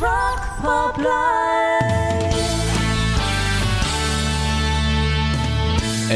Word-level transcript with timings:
Rock 0.00 0.56
Pop 0.62 0.96
Live. 0.96 1.59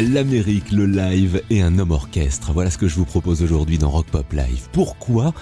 L'Amérique, 0.02 0.72
le 0.72 0.86
live 0.86 1.40
et 1.50 1.62
un 1.62 1.78
homme 1.78 1.92
orchestre. 1.92 2.52
Voilà 2.52 2.68
ce 2.68 2.78
que 2.78 2.88
je 2.88 2.96
vous 2.96 3.04
propose 3.04 3.44
aujourd'hui 3.44 3.78
dans 3.78 3.90
Rock 3.90 4.06
Pop 4.06 4.32
Live. 4.32 4.68
Pourquoi? 4.72 5.32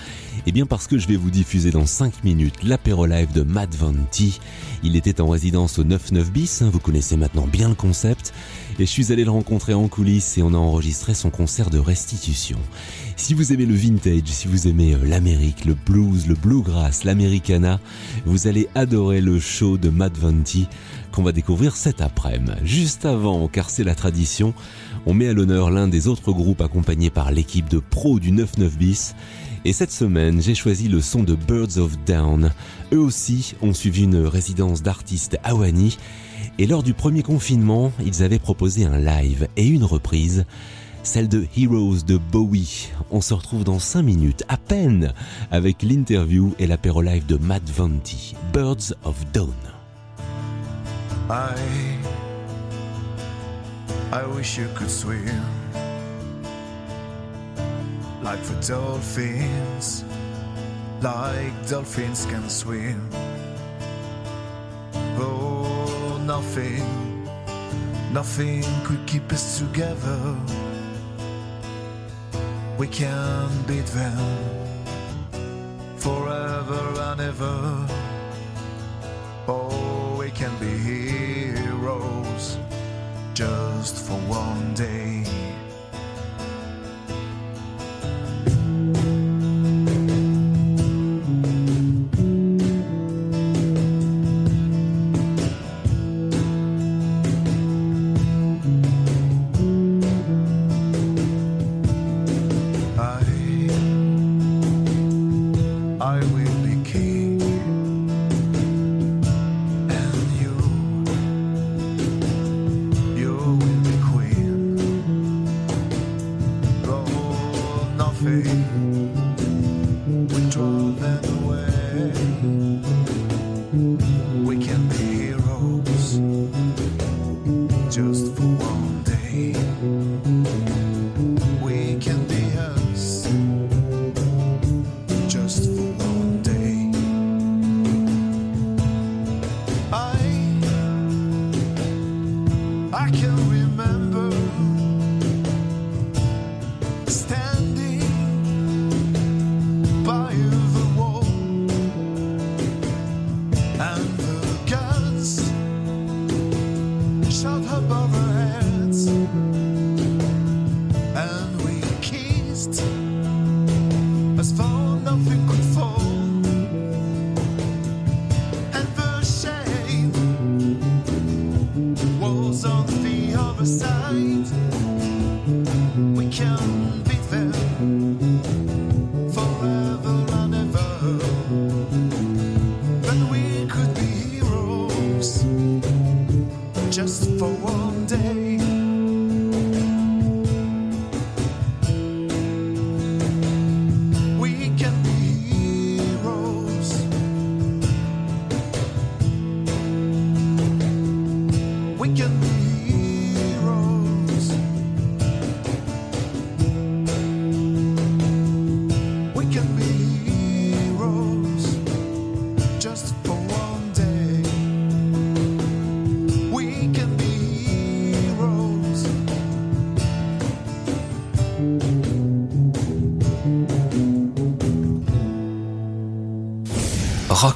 Eh 0.47 0.53
bien 0.53 0.67
parce 0.67 0.87
que 0.87 0.99
je 0.99 1.09
vais 1.09 1.17
vous 1.17 1.31
diffuser 1.31 1.71
dans 1.71 1.87
5 1.87 2.23
minutes 2.23 2.63
l'apéro 2.63 3.07
live 3.07 3.33
de 3.33 3.41
Matt 3.43 3.75
Vanti. 3.75 4.41
Il 4.83 4.95
était 4.95 5.23
en 5.23 5.29
résidence 5.29 5.79
au 5.79 5.85
99 5.85 6.31
bis, 6.31 6.61
hein, 6.61 6.69
vous 6.71 6.81
connaissez 6.81 7.17
maintenant 7.17 7.47
bien 7.47 7.71
le 7.71 7.75
concept. 7.75 8.35
Et 8.79 8.85
je 8.85 8.91
suis 8.91 9.11
allé 9.11 9.25
le 9.25 9.31
rencontrer 9.31 9.73
en 9.73 9.89
coulisses 9.89 10.37
et 10.37 10.43
on 10.43 10.53
a 10.53 10.59
enregistré 10.59 11.15
son 11.15 11.31
concert 11.31 11.71
de 11.71 11.79
restitution. 11.79 12.59
Si 13.17 13.33
vous 13.33 13.55
aimez 13.55 13.67
le 13.67 13.75
vintage, 13.75 14.27
si 14.27 14.49
vous 14.49 14.69
aimez 14.69 14.95
euh, 14.95 14.99
l'Amérique, 15.05 15.65
le 15.65 15.75
blues, 15.75 16.27
le 16.27 16.35
bluegrass, 16.35 17.05
l'americana, 17.05 17.81
vous 18.27 18.49
allez 18.49 18.69
adorer 18.75 19.23
le 19.23 19.41
show 19.41 19.79
de 19.79 19.89
Matt 19.89 20.19
Vanti 20.19 20.67
qu'on 21.13 21.23
va 21.23 21.33
découvrir 21.33 21.77
cet 21.77 22.01
après-midi. 22.01 22.53
Juste 22.65 23.05
avant, 23.05 23.47
car 23.47 23.71
c'est 23.71 23.85
la 23.85 23.95
tradition, 23.95 24.55
on 25.07 25.15
met 25.15 25.29
à 25.29 25.33
l'honneur 25.33 25.71
l'un 25.71 25.87
des 25.87 26.09
autres 26.09 26.33
groupes 26.33 26.61
accompagnés 26.61 27.11
par 27.11 27.31
l'équipe 27.31 27.69
de 27.69 27.79
pro 27.79 28.19
du 28.19 28.35
99 28.35 28.79
bis. 28.79 29.15
Et 29.65 29.73
cette 29.73 29.93
semaine, 29.93 30.43
j'ai 30.43 30.57
choisi 30.57 30.89
le 30.89 31.01
son 31.01 31.23
de 31.23 31.37
Birds 31.37 31.79
of 31.79 31.97
Down. 32.05 32.51
Eux 32.93 32.99
aussi 32.99 33.55
ont 33.63 33.75
suivi 33.75 34.05
une 34.05 34.27
résidence 34.27 34.83
d'artistes 34.83 35.39
à 35.45 35.55
Wani. 35.55 35.99
Et 36.59 36.67
lors 36.67 36.83
du 36.83 36.95
premier 36.95 37.23
confinement, 37.23 37.93
ils 38.05 38.23
avaient 38.23 38.41
proposé 38.41 38.85
un 38.85 38.99
live 38.99 39.47
et 39.57 39.67
une 39.67 39.85
reprise, 39.85 40.45
celle 41.03 41.29
de 41.29 41.47
Heroes 41.57 42.03
de 42.07 42.17
Bowie. 42.17 42.89
On 43.11 43.21
se 43.21 43.35
retrouve 43.35 43.65
dans 43.65 43.79
5 43.79 44.03
minutes, 44.03 44.45
à 44.49 44.57
peine, 44.57 45.13
avec 45.51 45.83
l'interview 45.83 46.55
et 46.59 46.67
l'apéro 46.67 47.03
live 47.03 47.27
de 47.27 47.37
Matt 47.37 47.69
Vanti, 47.71 48.35
Birds 48.53 48.95
of 49.05 49.17
Dawn. 49.33 49.53
I 51.33 51.99
I 54.13 54.27
wish 54.27 54.59
you 54.59 54.69
could 54.75 54.91
swim 54.91 55.43
like 58.23 58.43
the 58.43 58.55
dolphins, 58.61 60.05
like 61.01 61.55
dolphins 61.71 62.27
can 62.27 62.51
swim. 62.51 63.09
Oh, 65.17 66.21
nothing, 66.27 66.85
nothing 68.13 68.63
could 68.85 69.07
keep 69.07 69.33
us 69.33 69.59
together. 69.59 70.37
We 72.77 72.89
can 72.89 73.49
beat 73.67 73.87
them 73.87 74.19
forever 75.97 76.83
and 77.09 77.21
ever. 77.23 77.87
Oh, 79.49 79.82
gosto 83.83 83.99
for 83.99 84.22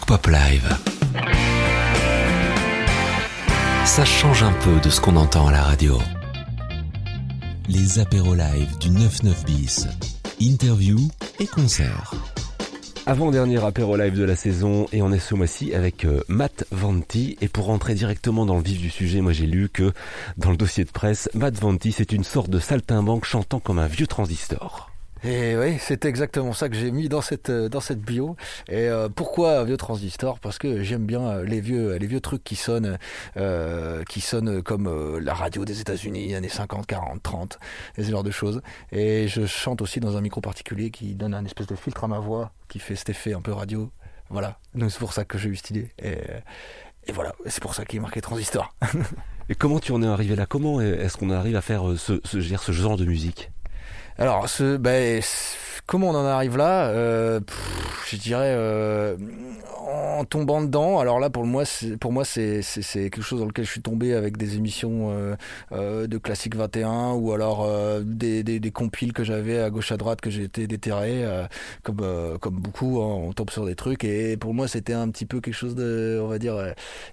Pop 0.07 0.29
Live. 0.29 0.77
Ça 3.85 4.05
change 4.05 4.45
un 4.45 4.53
peu 4.53 4.79
de 4.79 4.89
ce 4.89 5.01
qu'on 5.01 5.17
entend 5.17 5.49
à 5.49 5.51
la 5.53 5.63
radio. 5.65 5.99
Les 7.69 7.99
apéros 7.99 8.37
live 8.37 8.79
du 8.79 8.89
99 8.89 9.45
bis. 9.45 9.89
Interview 10.41 10.99
et 11.41 11.47
concert. 11.47 12.15
Avant-dernier 13.07 13.65
apéro 13.65 13.97
live 13.97 14.17
de 14.17 14.23
la 14.23 14.37
saison 14.37 14.87
et 14.93 15.03
on 15.03 15.11
est 15.11 15.19
ce 15.19 15.35
mois-ci 15.35 15.75
avec 15.75 16.05
euh, 16.05 16.21
Matt 16.29 16.67
Vanti 16.71 17.37
et 17.41 17.49
pour 17.49 17.65
rentrer 17.65 17.95
directement 17.95 18.47
dans 18.47 18.57
le 18.57 18.63
vif 18.63 18.81
du 18.81 18.91
sujet, 18.91 19.21
moi 19.21 19.33
j'ai 19.33 19.47
lu 19.47 19.69
que 19.69 19.93
dans 20.37 20.53
le 20.53 20.57
dossier 20.57 20.85
de 20.85 20.91
presse, 20.91 21.29
Matt 21.35 21.55
Vanti 21.59 21.91
c'est 21.91 22.13
une 22.13 22.25
sorte 22.25 22.51
de 22.51 22.61
saltimbanque 22.61 23.25
chantant 23.25 23.59
comme 23.59 23.81
un 23.81 23.89
vieux 23.89 24.07
transistor. 24.07 24.86
Et 25.27 25.57
oui, 25.57 25.77
c'est 25.81 26.05
exactement 26.05 26.53
ça 26.53 26.69
que 26.69 26.77
j'ai 26.77 26.93
mis 26.93 27.09
dans 27.09 27.21
cette 27.21 27.51
euh, 27.51 27.69
dans 27.69 27.81
cette 27.81 27.99
bio. 27.99 28.37
Et 28.69 28.89
euh, 28.89 29.09
pourquoi 29.09 29.65
vieux 29.65 29.77
transistor? 29.77 30.39
Parce 30.39 30.57
que 30.57 30.85
j'aime 30.85 31.05
bien 31.05 31.21
euh, 31.21 31.45
les 31.45 31.61
vieux 31.61 31.97
les 31.97 32.07
vieux 32.07 32.21
trucs 32.21 32.45
qui 32.45 32.55
sonnent 32.55 32.97
qui 34.09 34.21
sonnent 34.21 34.63
comme 34.63 35.19
la 35.19 35.35
radio 35.35 35.65
des 35.65 35.81
États-Unis 35.81 36.37
années 36.37 36.49
50, 36.49 36.87
40, 36.87 37.23
30 37.23 37.59
et 37.97 38.05
ce 38.05 38.11
genre 38.11 38.23
de 38.23 38.31
choses. 38.31 38.63
Et 38.93 39.27
je 39.27 39.47
chante 39.47 39.83
aussi 39.83 39.99
dans 39.99 40.17
un 40.17 40.21
micro 40.21 40.41
particulier 40.41 40.91
qui 40.93 41.17
donne 41.17 41.35
un 41.35 41.45
espèce 41.45 41.67
de 41.67 41.75
filtre 41.75 42.05
à 42.05 42.09
ma 42.09 42.21
voix 42.21 42.53
qui 42.69 42.79
fait 42.79 42.95
cet 42.95 43.09
effet 43.09 43.33
un 43.33 43.41
peu 43.41 43.53
radio. 43.53 43.91
Voilà. 44.31 44.61
Donc 44.77 44.93
c'est 44.93 45.01
pour 45.01 45.13
ça 45.13 45.25
que 45.25 45.39
j'ai 45.39 45.49
eu 45.49 45.57
cette 45.57 45.71
idée. 45.71 45.91
Et, 46.03 47.13
voilà, 47.13 47.33
c'est 47.47 47.63
pour 47.63 47.75
ça 47.75 47.85
qu'il 47.85 47.99
est 47.99 48.03
marqué 48.03 48.21
transistor. 48.21 48.75
Et 49.49 49.55
comment 49.55 49.81
tu 49.81 49.93
en 49.93 50.03
es 50.03 50.07
arrivé 50.07 50.37
là? 50.37 50.47
Comment 50.47 50.81
est-ce 50.81 51.17
qu'on 51.17 51.31
arrive 51.31 51.57
à 51.57 51.63
faire 51.63 51.85
ce 51.97 52.73
genre 52.73 52.97
de 52.97 53.05
musique? 53.05 53.51
Alors, 54.19 54.49
ce, 54.49 54.77
ben, 54.77 55.23
comment 55.87 56.09
on 56.11 56.15
en 56.15 56.25
arrive 56.25 56.57
là 56.57 56.89
Euh, 56.89 57.41
Je 58.11 58.17
dirais 58.17 58.55
euh, 58.57 59.17
en 59.89 60.25
tombant 60.25 60.63
dedans. 60.63 60.99
Alors 61.01 61.21
là, 61.21 61.29
pour 61.29 61.45
moi, 61.45 61.65
c'est, 61.65 61.97
pour 61.99 62.13
moi, 62.13 62.25
c'est, 62.25 62.63
quelque 62.93 63.21
chose 63.23 63.41
dans 63.41 63.47
lequel 63.47 63.65
je 63.65 63.71
suis 63.71 63.83
tombé 63.83 64.15
avec 64.15 64.37
des 64.37 64.57
émissions 64.57 65.11
euh, 65.11 65.35
euh, 65.73 66.07
de 66.07 66.19
Classique 66.19 66.57
21 66.57 67.13
ou 67.15 67.33
alors 67.33 67.65
euh, 67.65 68.01
des, 68.05 68.43
des, 68.43 68.59
des 68.61 68.71
compiles 68.71 69.13
que 69.13 69.23
j'avais 69.25 69.61
à 69.61 69.71
gauche 69.71 69.93
à 69.93 69.97
droite 69.97 70.21
que 70.21 70.31
j'ai 70.31 70.45
été 70.45 70.67
déterré, 70.67 71.25
euh, 71.25 71.47
comme, 71.83 72.03
comme 72.41 72.55
beaucoup. 72.57 73.01
hein, 73.03 73.23
on 73.29 73.33
tombe 73.33 73.51
sur 73.51 73.67
des 73.67 73.75
trucs 73.75 74.05
et 74.05 74.37
pour 74.37 74.55
moi, 74.55 74.69
c'était 74.69 74.93
un 74.95 75.09
petit 75.11 75.27
peu 75.27 75.41
quelque 75.41 75.55
chose 75.55 75.75
de, 75.75 76.21
on 76.23 76.29
va 76.29 76.39
dire, 76.39 76.57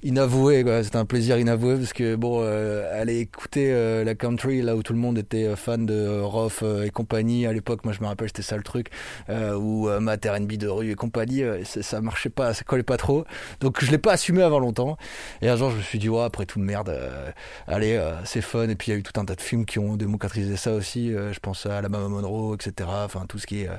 inavoué. 0.03 0.63
C'était 0.83 0.97
un 0.97 1.05
plaisir 1.05 1.37
inavoué 1.37 1.75
parce 1.77 1.93
que 1.93 2.15
bon, 2.15 2.43
aller 2.43 3.19
écouter 3.19 4.03
la 4.03 4.15
country 4.15 4.61
là 4.61 4.75
où 4.75 4.83
tout 4.83 4.93
le 4.93 4.99
monde 4.99 5.17
était 5.17 5.55
fan 5.55 5.85
de 5.85 6.19
Roth 6.21 6.63
et 6.85 6.89
compagnie 6.93 7.45
à 7.45 7.53
l'époque, 7.53 7.83
moi 7.83 7.93
je 7.93 8.01
me 8.01 8.07
rappelle 8.07 8.27
c'était 8.27 8.41
ça 8.41 8.57
le 8.57 8.63
truc, 8.63 8.89
euh, 9.29 9.55
ou 9.55 9.89
euh, 9.89 9.99
Matt 9.99 10.25
R&B 10.25 10.53
de 10.53 10.67
rue 10.67 10.91
et 10.91 10.95
compagnie, 10.95 11.43
euh, 11.43 11.63
ça, 11.63 12.01
marchait 12.01 12.29
pas, 12.29 12.53
ça 12.53 12.63
collait 12.63 12.83
pas 12.83 12.97
trop. 12.97 13.25
Donc 13.59 13.83
je 13.83 13.91
l'ai 13.91 13.97
pas 13.97 14.13
assumé 14.13 14.43
avant 14.43 14.59
longtemps. 14.59 14.97
Et 15.41 15.49
un 15.49 15.55
jour 15.55 15.71
je 15.71 15.77
me 15.77 15.81
suis 15.81 15.99
dit 15.99 16.09
ouais 16.09 16.23
après 16.23 16.45
tout 16.45 16.59
merde, 16.59 16.89
euh, 16.89 17.31
allez 17.67 17.95
euh, 17.95 18.13
c'est 18.25 18.41
fun. 18.41 18.69
Et 18.69 18.75
puis 18.75 18.91
il 18.91 18.93
y 18.93 18.95
a 18.95 18.99
eu 18.99 19.03
tout 19.03 19.19
un 19.19 19.25
tas 19.25 19.35
de 19.35 19.41
films 19.41 19.65
qui 19.65 19.79
ont 19.79 19.95
démocratisé 19.95 20.55
ça 20.55 20.73
aussi. 20.73 21.11
je 21.11 21.39
pense 21.39 21.65
à 21.65 21.81
la 21.81 21.89
Mama 21.89 22.07
Monroe, 22.07 22.55
etc. 22.55 22.89
Enfin 23.05 23.25
tout 23.27 23.39
ce 23.39 23.47
qui 23.47 23.61
est 23.61 23.69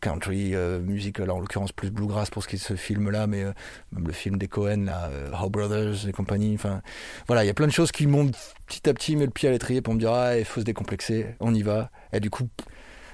country, 0.00 0.54
musique, 0.82 1.20
alors 1.20 1.36
en 1.36 1.40
l'occurrence 1.40 1.72
plus 1.72 1.90
bluegrass 1.90 2.30
pour 2.30 2.42
ce 2.42 2.48
qui 2.48 2.56
est 2.56 2.58
de 2.58 2.64
ce 2.64 2.76
film 2.76 3.10
là, 3.10 3.26
mais 3.26 3.44
même 3.92 4.06
le 4.06 4.12
film 4.12 4.38
des 4.38 4.48
Cohen 4.48 4.84
là, 4.86 5.10
How 5.40 5.50
Brothers 5.50 6.08
et 6.08 6.12
compagnie. 6.12 6.54
Enfin 6.54 6.82
voilà, 7.26 7.44
il 7.44 7.46
y 7.46 7.50
a 7.50 7.54
plein 7.54 7.66
de 7.66 7.72
choses 7.72 7.92
qui 7.92 8.06
m'ont 8.06 8.30
petit 8.66 8.88
à 8.88 8.94
petit 8.94 9.16
mis 9.16 9.24
le 9.24 9.30
pied 9.30 9.48
à 9.48 9.52
l'étrier 9.52 9.80
pour 9.80 9.94
me 9.94 9.98
dire 9.98 10.12
ah 10.12 10.38
il 10.38 10.44
faut 10.44 10.60
se 10.60 10.64
décomplexer, 10.64 11.26
on 11.40 11.54
y 11.54 11.62
va. 11.62 11.90
Et 12.12 12.20
du 12.20 12.30
coup 12.30 12.48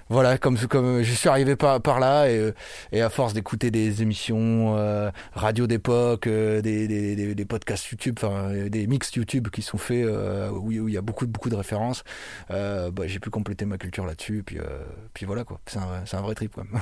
voilà, 0.09 0.37
comme 0.37 0.59
comme 0.59 1.03
je 1.03 1.13
suis 1.13 1.29
arrivé 1.29 1.57
par 1.57 2.01
là 2.01 2.29
et, 2.29 2.37
euh, 2.37 2.53
et 2.91 3.01
à 3.01 3.09
force 3.09 3.33
d'écouter 3.33 3.71
des 3.71 4.03
émissions 4.03 4.77
euh, 4.77 5.11
radio 5.33 5.67
d'époque, 5.67 6.27
euh, 6.27 6.61
des, 6.61 6.87
des, 7.35 7.45
podcasts 7.47 7.89
YouTube, 7.89 8.17
enfin 8.19 8.53
des 8.69 8.87
mix 8.87 9.15
YouTube 9.15 9.49
qui 9.49 9.63
sont 9.63 9.79
faits 9.79 10.05
où, 10.05 10.67
où 10.67 10.89
il 10.89 10.95
y 10.95 10.99
a 10.99 11.03
beaucoup 11.03 11.27
beaucoup 11.27 11.49
de 11.49 11.57
références, 11.57 12.05
bah, 12.51 13.07
j'ai 13.07 13.21
pu 13.21 13.31
compléter 13.31 13.65
ma 13.65 13.79
culture 13.79 14.05
là-dessus. 14.05 14.43
Puis 14.45 14.59
puis 15.15 15.25
voilà 15.25 15.45
quoi, 15.45 15.61
c'est 15.67 15.79
un 15.79 16.05
un 16.13 16.21
vrai 16.21 16.35
trip 16.35 16.53
quoi. 16.53 16.65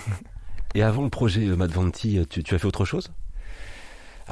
Et 0.74 0.82
avant 0.82 1.02
le 1.02 1.10
projet 1.10 1.40
Mad 1.40 1.70
Vanti, 1.70 2.18
euh, 2.18 2.24
tu, 2.28 2.42
tu 2.42 2.54
as 2.54 2.58
fait 2.58 2.66
autre 2.66 2.84
chose? 2.84 3.10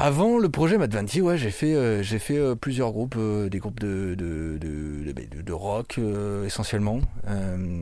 Avant 0.01 0.39
le 0.39 0.49
projet 0.49 0.79
Mad 0.79 0.95
Vanti, 0.95 1.21
ouais, 1.21 1.37
j'ai 1.37 1.51
fait, 1.51 1.75
euh, 1.75 2.05
fait 2.05 2.39
euh, 2.39 2.55
plusieurs 2.55 2.93
groupes, 2.93 3.17
euh, 3.19 3.49
des 3.49 3.59
groupes 3.59 3.81
de, 3.81 4.15
de, 4.15 4.57
de, 4.57 5.43
de 5.43 5.53
rock 5.53 5.99
essentiellement. 6.47 7.01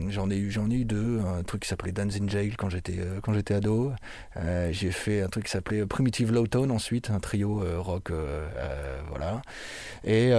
J'en 0.09 0.31
ai 0.31 0.37
eu, 0.37 0.51
ai 0.71 0.73
eu 0.73 0.85
deux, 0.85 1.19
un 1.19 1.43
truc 1.43 1.61
qui 1.61 1.69
s'appelait 1.69 1.91
Dance 1.91 2.17
in 2.19 2.27
Jail 2.27 2.53
quand 2.57 2.69
j'étais, 2.69 2.97
quand 3.21 3.33
j'étais 3.33 3.53
ado. 3.53 3.91
J'ai 4.71 4.89
fait 4.89 5.21
un 5.21 5.27
truc 5.27 5.45
qui 5.45 5.51
s'appelait 5.51 5.85
Primitive 5.85 6.31
Low 6.31 6.47
Tone 6.47 6.71
ensuite, 6.71 7.11
un 7.11 7.19
trio 7.19 7.63
rock, 7.77 8.11
voilà. 9.09 9.41
Et, 10.03 10.29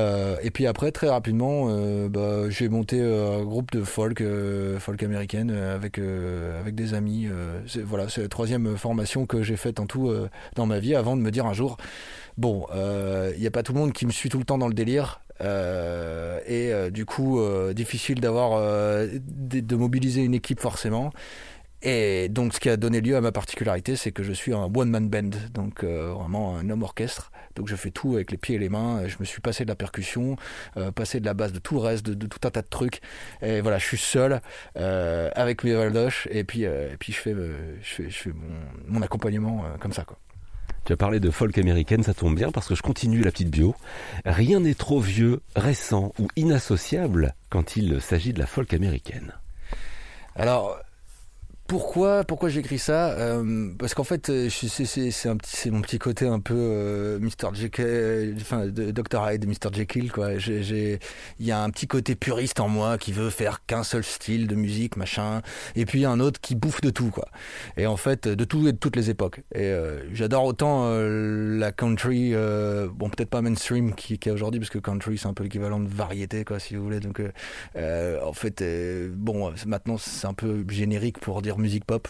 et 0.43 0.51
puis 0.51 0.67
après, 0.67 0.91
très 0.91 1.09
rapidement, 1.09 1.67
bah, 2.09 2.51
j'ai 2.51 2.69
monté 2.69 3.01
un 3.01 3.45
groupe 3.45 3.71
de 3.71 3.85
folk, 3.85 4.23
folk 4.79 5.03
américaine 5.03 5.51
avec, 5.51 5.99
avec 5.99 6.75
des 6.75 6.95
amis. 6.95 7.29
c'est, 7.67 7.83
voilà, 7.83 8.09
c'est 8.09 8.23
la 8.23 8.29
troisième 8.29 8.77
formation 8.77 9.27
que 9.27 9.43
j'ai 9.43 9.57
faite 9.57 9.79
en 9.81 9.87
tout 9.87 10.13
dans 10.57 10.67
ma 10.67 10.79
vie 10.81 10.95
avant 10.95 11.17
de 11.17 11.23
me 11.23 11.31
dire 11.31 11.47
un 11.47 11.53
jour, 11.53 11.68
bon, 12.37 12.67
il 13.35 13.41
n'y 13.41 13.47
a 13.47 13.51
pas 13.51 13.63
tout 13.63 13.73
le 13.73 13.79
monde 13.81 13.93
qui 13.93 14.07
me 14.07 14.13
suit 14.13 14.29
tout 14.29 14.39
le 14.39 14.45
temps 14.45 14.59
dans 14.59 14.69
le 14.69 14.75
délire. 14.75 15.21
euh, 15.41 16.41
et 16.47 16.73
euh, 16.73 16.91
du 16.91 17.05
coup, 17.07 17.39
euh, 17.41 17.73
difficile 17.73 18.21
d'avoir 18.21 18.55
euh, 18.55 19.07
de, 19.23 19.77
mobiliser 19.77 20.23
une 20.23 20.35
équipe 20.35 20.61
forcément. 20.61 21.13
Et 21.81 22.29
donc, 22.29 22.55
ce 22.55 22.61
qui 22.61 22.69
a 22.69 22.77
donné 22.77 23.01
lieu 23.01 23.17
à 23.17 23.21
ma 23.21 23.31
particularité, 23.31 23.95
c'est 23.95 24.11
que 24.11 24.25
je 24.25 24.33
suis 24.33 24.53
un 24.53 24.65
one-man 24.75 25.09
band, 25.09 25.31
donc 25.55 25.85
euh, 25.85 26.13
vraiment 26.13 26.57
un 26.57 26.69
homme 26.71 26.83
orchestre. 26.83 27.31
Donc, 27.55 27.69
je 27.69 27.77
fais 27.77 27.91
tout 27.93 28.15
avec 28.15 28.33
les 28.33 28.37
pieds 28.37 28.57
et 28.57 28.59
les 28.59 28.69
mains. 28.69 29.07
Je 29.07 29.17
me 29.21 29.25
suis 29.25 29.41
passé 29.41 29.65
de 29.65 29.69
la 29.69 29.77
percussion, 29.77 30.37
euh, 30.77 30.91
passé 30.91 31.21
de 31.21 31.25
la 31.25 31.35
basse, 31.35 31.53
de 31.53 31.61
tout 31.61 31.75
le 31.75 31.81
reste, 31.81 32.05
de, 32.05 32.27
tout 32.27 32.41
un 32.45 32.51
tas 32.51 32.63
de 32.63 32.69
trucs. 32.69 33.01
Et 33.43 33.61
voilà, 33.61 33.79
je 33.79 33.87
suis 33.87 33.97
seul 33.99 34.41
euh, 34.77 35.31
avec 35.37 35.63
mes 35.63 35.75
valdoches, 35.75 36.27
et 36.33 36.43
puis, 36.43 36.67
euh, 36.67 36.93
et 36.93 36.97
puis 36.97 37.13
je 37.13 37.19
fais, 37.21 37.33
euh, 37.35 37.77
je 37.81 38.03
fais, 38.11 38.31
mon, 38.31 38.57
mon 38.89 39.03
accompagnement 39.03 39.65
euh, 39.65 39.77
comme 39.79 39.93
ça, 39.93 40.03
quoi. 40.05 40.19
Tu 40.89 40.95
as 40.95 40.97
parlé 40.97 41.21
de 41.21 41.31
folk 41.31 41.59
américaine, 41.59 42.03
ça 42.03 42.15
tombe 42.15 42.35
bien 42.35 42.51
parce 42.51 42.67
que 42.67 42.75
je 42.75 42.81
continue 42.81 43.21
la 43.21 43.31
petite 43.31 43.51
bio. 43.51 43.77
Rien 44.25 44.61
n'est 44.61 44.73
trop 44.73 45.01
vieux, 45.01 45.43
récent 45.55 46.15
ou 46.19 46.29
inassociable 46.35 47.35
quand 47.51 47.77
il 47.77 48.01
s'agit 48.01 48.33
de 48.33 48.39
la 48.39 48.47
folk 48.47 48.73
américaine. 48.73 49.35
Alors, 50.35 50.81
pourquoi, 51.69 52.25
pourquoi 52.25 52.49
j'écris 52.49 52.79
ça 52.79 53.11
Euh, 53.11 53.71
Parce 53.79 53.93
qu'en 53.93 54.03
fait, 54.03 54.31
euh, 54.31 54.49
c'est 54.51 54.87
c'est- 54.87 55.71
mon 55.71 55.83
petit 55.83 55.99
côté 55.99 56.27
un 56.27 56.41
peu 56.41 56.55
euh, 56.57 57.19
Mr. 57.21 57.55
Jekyll, 57.55 58.35
enfin 58.41 58.67
Dr 58.67 59.31
Hyde, 59.31 59.47
Mr. 59.47 59.71
Jekyll, 59.73 60.11
quoi. 60.11 60.39
J'ai- 60.39 60.99
Il 61.39 61.47
y 61.47 61.53
a 61.53 61.63
un 61.63 61.69
petit 61.69 61.87
côté 61.87 62.15
puriste 62.17 62.59
en 62.61 62.69
moi 62.69 62.97
qui 62.97 63.13
veut 63.13 63.29
faire 63.29 63.65
qu'un 63.67 63.83
seul 63.85 64.03
style 64.03 64.47
de 64.47 64.55
musique, 64.55 64.97
machin, 64.97 65.43
et 65.77 65.85
puis 65.85 66.07
un 66.07 66.21
autre 66.21 66.41
qui 66.41 66.55
bouffe 66.55 66.81
de 66.81 66.89
tout, 66.89 67.11
quoi. 67.11 67.29
Et 67.77 67.87
en 67.87 67.99
fait, 67.99 68.27
de 68.27 68.45
tout 68.45 68.67
et 68.67 68.73
de 68.73 68.79
toutes 68.79 68.97
les 68.97 69.11
époques. 69.11 69.41
Et 69.55 69.65
euh, 69.67 70.01
j'adore 70.15 70.45
autant 70.47 70.85
euh, 70.87 71.59
la 71.59 71.71
country, 71.71 72.31
euh, 72.33 72.89
bon 72.91 73.11
peut-être 73.11 73.29
pas 73.29 73.43
mainstream 73.43 73.95
qui, 73.95 74.19
qui 74.19 74.31
est 74.31 74.33
aujourd'hui, 74.33 74.59
parce 74.59 74.71
que 74.71 74.79
country 74.79 75.19
c'est 75.19 75.29
un 75.29 75.35
peu 75.35 75.43
l'équivalent 75.45 75.81
de 75.81 75.89
variété, 75.89 76.47
quoi, 76.47 76.59
si 76.59 76.77
vous 76.77 76.83
voulez. 76.85 77.01
Donc, 77.01 77.21
en 77.77 78.33
fait, 78.33 78.65
bon, 79.13 79.53
maintenant 79.67 79.99
c'est 79.99 80.27
un 80.27 80.33
peu 80.35 80.65
générique 80.71 81.19
pour 81.21 81.43
dire 81.43 81.58
musique 81.59 81.85
pop, 81.85 82.09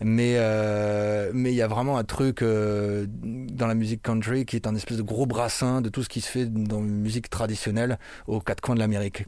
mais 0.00 0.34
euh, 0.36 1.30
mais 1.34 1.52
il 1.52 1.56
y 1.56 1.62
a 1.62 1.68
vraiment 1.68 1.98
un 1.98 2.04
truc 2.04 2.42
euh, 2.42 3.06
dans 3.08 3.66
la 3.66 3.74
musique 3.74 4.02
country 4.02 4.46
qui 4.46 4.56
est 4.56 4.66
un 4.66 4.74
espèce 4.74 4.96
de 4.96 5.02
gros 5.02 5.26
brassin 5.26 5.80
de 5.80 5.88
tout 5.88 6.02
ce 6.02 6.08
qui 6.08 6.20
se 6.20 6.28
fait 6.28 6.46
dans 6.46 6.80
la 6.80 6.86
musique 6.86 7.30
traditionnelle 7.30 7.98
aux 8.26 8.40
quatre 8.40 8.60
coins 8.60 8.74
de 8.74 8.80
l'Amérique. 8.80 9.22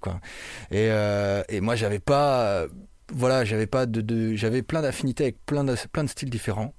Et 0.70 0.88
euh, 0.90 1.42
et 1.48 1.60
moi 1.60 1.76
j'avais 1.76 2.00
pas, 2.00 2.66
voilà, 3.12 3.44
j'avais 3.44 3.66
pas 3.66 3.86
de, 3.86 4.34
j'avais 4.34 4.62
plein 4.62 4.82
d'affinités 4.82 5.24
avec 5.24 5.44
plein 5.46 5.64
plein 5.92 6.04
de 6.04 6.08
styles 6.08 6.30
différents. 6.30 6.74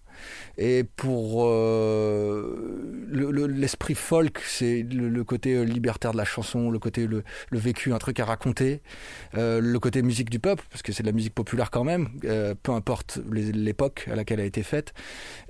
Et 0.57 0.83
pour 0.83 1.45
euh, 1.45 3.05
le- 3.07 3.31
le- 3.31 3.47
l'esprit 3.47 3.95
folk, 3.95 4.39
c'est 4.45 4.83
le, 4.83 5.23
côté 5.23 5.55
euh, 5.55 5.63
libertaire 5.63 6.11
de 6.11 6.17
la 6.17 6.25
chanson, 6.25 6.69
le 6.69 6.79
côté 6.79 7.07
le, 7.07 7.23
vécu, 7.51 7.93
un 7.93 7.97
truc 7.97 8.19
à 8.19 8.25
raconter, 8.25 8.81
euh, 9.35 9.59
le 9.61 9.79
côté 9.79 10.01
musique 10.01 10.29
du 10.29 10.39
peuple, 10.39 10.63
parce 10.69 10.81
que 10.81 10.91
c'est 10.91 11.03
de 11.03 11.07
la 11.07 11.13
musique 11.13 11.33
populaire 11.33 11.71
quand 11.71 11.83
même, 11.83 12.09
peu 12.63 12.71
importe 12.71 13.19
l'époque 13.31 14.07
à 14.11 14.15
laquelle 14.15 14.39
elle 14.39 14.45
a 14.45 14.47
été 14.47 14.63
faite. 14.63 14.93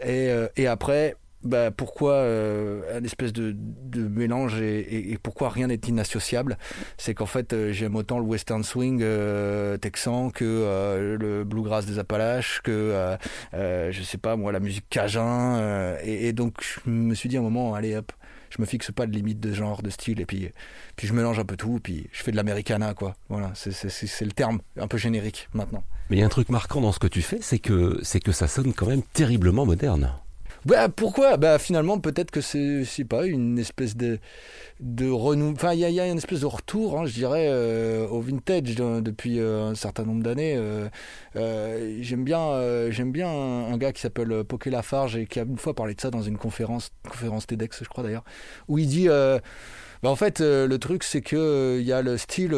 Et 0.06 0.68
après, 0.68 1.16
bah, 1.44 1.72
pourquoi 1.72 2.14
euh, 2.14 2.98
un 2.98 3.04
espèce 3.04 3.34
de, 3.34 3.54
de 3.56 4.08
mélange 4.08 4.60
et, 4.62 4.80
et- 4.80 5.12
et 5.14 5.18
pourquoi 5.18 5.50
rien 5.50 5.68
n'est 5.68 5.76
inassociable? 5.88 6.58
C'est 6.98 7.14
qu'en 7.14 7.26
fait, 7.26 7.54
euh, 7.54 7.72
j'aime 7.72 7.96
autant 7.96 8.20
le 8.20 8.26
western 8.26 8.64
swing 8.64 9.00
euh, 9.02 9.78
texan 9.78 10.30
que 10.30 10.44
euh, 10.46 11.18
le 11.18 11.44
bluegrass 11.44 11.86
des 11.86 12.00
Appalaches, 12.00 12.62
que 12.64 12.72
euh, 13.54 13.92
je 13.92 14.04
sais 14.04 14.18
pas 14.18 14.36
moi 14.36 14.52
la 14.52 14.60
musique 14.60 14.86
cajun. 14.90 15.98
et, 16.04 16.28
et 16.28 16.34
donc 16.34 16.56
je 16.86 16.90
me 16.90 17.14
suis 17.16 17.30
dit 17.30 17.38
à 17.38 17.40
un 17.40 17.44
moment, 17.44 17.74
allez 17.76 17.96
hop, 17.96 18.12
je 18.50 18.62
me 18.62 18.66
fixe 18.66 18.92
pas 18.92 19.08
de 19.08 19.12
limite 19.12 19.40
de 19.40 19.52
genre, 19.54 19.82
de 19.82 19.90
style, 19.90 20.22
et 20.22 20.26
puis 20.26 20.50
puis 20.96 21.08
je 21.08 21.14
mélange 21.14 21.40
un 21.40 21.46
peu 21.46 21.58
tout, 21.58 21.80
puis 21.82 22.08
je 22.12 22.22
fais 22.24 22.32
de 22.32 22.36
l'americana 22.38 22.94
quoi. 22.94 23.16
Voilà, 23.30 23.52
c'est 23.56 23.72
le 24.26 24.32
terme 24.32 24.60
un 24.78 24.88
peu 24.88 24.98
générique 24.98 25.50
maintenant. 25.54 25.84
Mais 26.10 26.18
il 26.18 26.20
y 26.20 26.24
a 26.24 26.26
un 26.26 26.30
truc 26.30 26.50
marquant 26.50 26.82
dans 26.82 26.92
ce 26.92 27.00
que 27.00 27.08
tu 27.08 27.22
fais, 27.22 27.40
c'est 27.42 27.60
que, 27.60 28.00
c'est 28.04 28.20
que 28.20 28.32
ça 28.32 28.48
sonne 28.48 28.74
quand 28.74 28.86
même 28.88 29.02
terriblement 29.14 29.66
moderne. 29.66 30.12
Bah 30.66 30.88
pourquoi? 30.88 31.36
Bah 31.38 31.60
finalement 31.60 32.00
peut-être 32.00 32.32
que 32.32 32.40
c'est 32.40 32.86
je 32.86 33.04
pas 33.04 33.26
une 33.26 33.60
espèce 33.60 33.98
de 33.98 34.20
de 34.80 35.10
renou. 35.10 35.52
Enfin 35.54 35.74
il 35.74 35.80
y 35.80 35.86
a, 35.86 35.90
y 35.90 36.00
a 36.00 36.08
une 36.08 36.18
espèce 36.18 36.42
de 36.42 36.46
retour, 36.46 37.00
hein, 37.00 37.06
je 37.06 37.14
dirais, 37.14 37.48
euh, 37.50 38.08
au 38.08 38.22
vintage 38.22 38.76
depuis 38.76 39.40
euh, 39.40 39.72
un 39.72 39.76
certain 39.76 40.04
nombre 40.06 40.24
d'années. 40.24 40.56
Euh, 40.58 40.90
euh, 41.36 41.98
j'aime 42.02 42.24
bien 42.24 42.40
euh, 42.42 42.92
j'aime 42.92 43.12
bien 43.12 43.28
un, 43.30 43.74
un 43.74 43.78
gars 43.78 43.92
qui 43.94 44.02
s'appelle 44.02 44.32
euh, 44.32 44.44
Poké 44.46 44.70
Lafarge 44.70 45.18
et 45.18 45.26
qui 45.28 45.40
a 45.40 45.44
une 45.44 45.58
fois 45.58 45.74
parlé 45.76 45.96
de 45.96 46.02
ça 46.02 46.12
dans 46.12 46.22
une 46.22 46.38
conférence 46.38 46.92
conférence 47.10 47.48
TEDx 47.48 47.84
je 47.84 47.90
crois 47.90 48.04
d'ailleurs 48.04 48.24
où 48.70 48.78
il 48.78 48.88
dit 48.88 49.08
bah, 49.08 49.42
en 50.10 50.16
fait 50.16 50.40
le 50.42 50.78
truc 50.78 51.04
c'est 51.04 51.22
que 51.22 51.78
il 51.80 51.86
y 51.86 51.94
a 51.94 52.02
le 52.02 52.18
style 52.18 52.54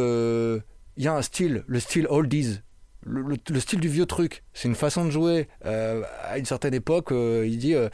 il 0.97 1.03
y 1.03 1.07
a 1.07 1.13
un 1.13 1.21
style 1.21 1.63
le 1.67 1.79
style 1.79 2.07
oldies 2.09 2.61
le, 3.05 3.21
le- 3.21 3.37
le 3.49 3.59
style 3.59 3.79
du 3.79 3.87
vieux 3.87 4.05
truc, 4.05 4.43
c'est 4.53 4.67
une 4.67 4.75
façon 4.75 5.05
de 5.05 5.11
jouer. 5.11 5.47
Euh, 5.65 6.03
à 6.23 6.37
une 6.37 6.45
certaine 6.45 6.73
époque, 6.73 7.11
euh, 7.11 7.45
il 7.47 7.57
dit, 7.57 7.73
euh, 7.75 7.87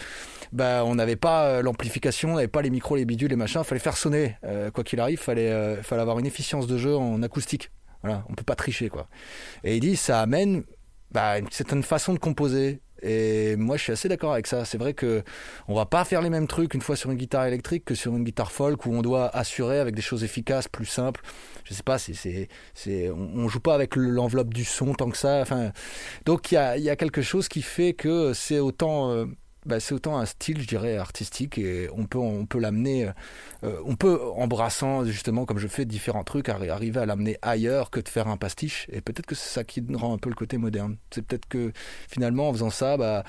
bah, 0.52 0.84
on 0.86 0.96
n'avait 0.96 1.16
pas 1.16 1.62
l'amplification, 1.62 2.32
on 2.32 2.36
n'avait 2.36 2.48
pas 2.48 2.62
les 2.62 2.70
micros, 2.72 2.96
les 2.96 3.06
bidules, 3.06 3.30
les 3.30 3.36
machins, 3.36 3.64
fallait 3.64 3.80
faire 3.80 3.98
sonner. 3.98 4.38
Quoi 4.74 4.84
qu'il 4.84 5.00
arrive, 5.00 5.20
fallait, 5.20 5.82
fallait 5.84 6.02
avoir 6.02 6.18
une 6.20 6.26
efficience 6.26 6.66
de 6.66 6.78
jeu 6.78 6.96
en 6.96 7.22
acoustique. 7.22 7.72
Voilà, 8.04 8.26
on 8.30 8.34
peut 8.34 8.44
pas 8.44 8.56
tricher 8.56 8.90
quoi. 8.90 9.08
Et 9.64 9.76
il 9.78 9.80
dit, 9.80 9.96
ça 9.96 10.22
amène 10.22 10.64
bah, 11.12 11.38
une 11.38 11.50
certaine 11.52 11.84
façon 11.84 12.14
de 12.14 12.20
composer. 12.20 12.82
Et 13.02 13.56
moi, 13.56 13.78
je 13.78 13.84
suis 13.84 13.94
assez 13.94 14.08
d'accord 14.08 14.34
avec 14.34 14.48
ça. 14.48 14.66
C'est 14.66 14.78
vrai 14.78 14.94
que 14.94 15.24
on 15.68 15.74
va 15.74 15.86
pas 15.86 16.06
faire 16.06 16.22
les 16.22 16.30
mêmes 16.30 16.48
trucs 16.48 16.74
une 16.74 16.82
fois 16.82 16.96
sur 16.96 17.12
une 17.12 17.18
guitare 17.18 17.46
électrique 17.46 17.86
que 17.86 17.96
sur 17.96 18.16
une 18.16 18.24
guitare 18.24 18.52
folk 18.52 18.86
où 18.86 18.94
on 18.94 19.02
doit 19.02 19.28
assurer 19.36 19.80
avec 19.80 19.96
des 19.96 20.02
choses 20.02 20.24
efficaces, 20.24 20.68
plus 20.68 20.86
simples. 20.86 21.22
Je 21.64 21.74
sais 21.74 21.84
pas, 21.84 21.98
c'est, 21.98 22.48
c'est, 22.74 23.10
on, 23.10 23.32
on 23.36 23.48
joue 23.48 23.60
pas 23.60 23.76
avec 23.76 23.96
l'enveloppe 23.96 24.54
du 24.54 24.66
son 24.66 24.94
tant 24.94 25.10
que 25.10 25.18
ça. 25.18 25.44
Donc 26.26 26.52
il 26.52 26.56
y 26.56 26.58
a, 26.58 26.78
y 26.78 26.90
a 26.90 26.96
quelque 26.96 27.22
chose 27.22 27.48
qui 27.48 27.62
fait 27.62 27.94
que 27.94 28.34
c'est 28.34 28.60
autant 28.60 29.12
euh, 29.12 29.26
bah, 29.66 29.80
c'est 29.80 29.94
autant 29.94 30.18
un 30.18 30.26
style, 30.26 30.60
je 30.62 30.68
dirais, 30.68 30.98
artistique 30.98 31.58
et 31.58 31.88
on 31.94 32.06
peut, 32.06 32.18
on 32.18 32.46
peut 32.46 32.60
l'amener, 32.60 33.12
euh, 33.64 33.80
on 33.86 33.96
peut, 33.96 34.20
embrassant 34.36 35.06
justement, 35.06 35.46
comme 35.46 35.60
je 35.60 35.68
fais, 35.68 35.86
différents 35.86 36.24
trucs, 36.24 36.50
arriver 36.50 37.00
à 37.00 37.06
l'amener 37.06 37.38
ailleurs 37.42 37.92
que 37.92 38.00
de 38.00 38.10
faire 38.10 38.28
un 38.28 38.38
pastiche. 38.38 38.88
Et 38.92 39.02
peut-être 39.02 39.28
que 39.28 39.36
c'est 39.36 39.50
ça 39.50 39.64
qui 39.64 39.84
rend 39.94 40.14
un 40.14 40.18
peu 40.18 40.30
le 40.30 40.36
côté 40.36 40.58
moderne. 40.58 40.98
C'est 41.12 41.22
peut-être 41.22 41.48
que 41.48 41.72
finalement, 42.10 42.50
en 42.50 42.54
faisant 42.54 42.72
ça, 42.72 42.98
bah, 42.98 43.24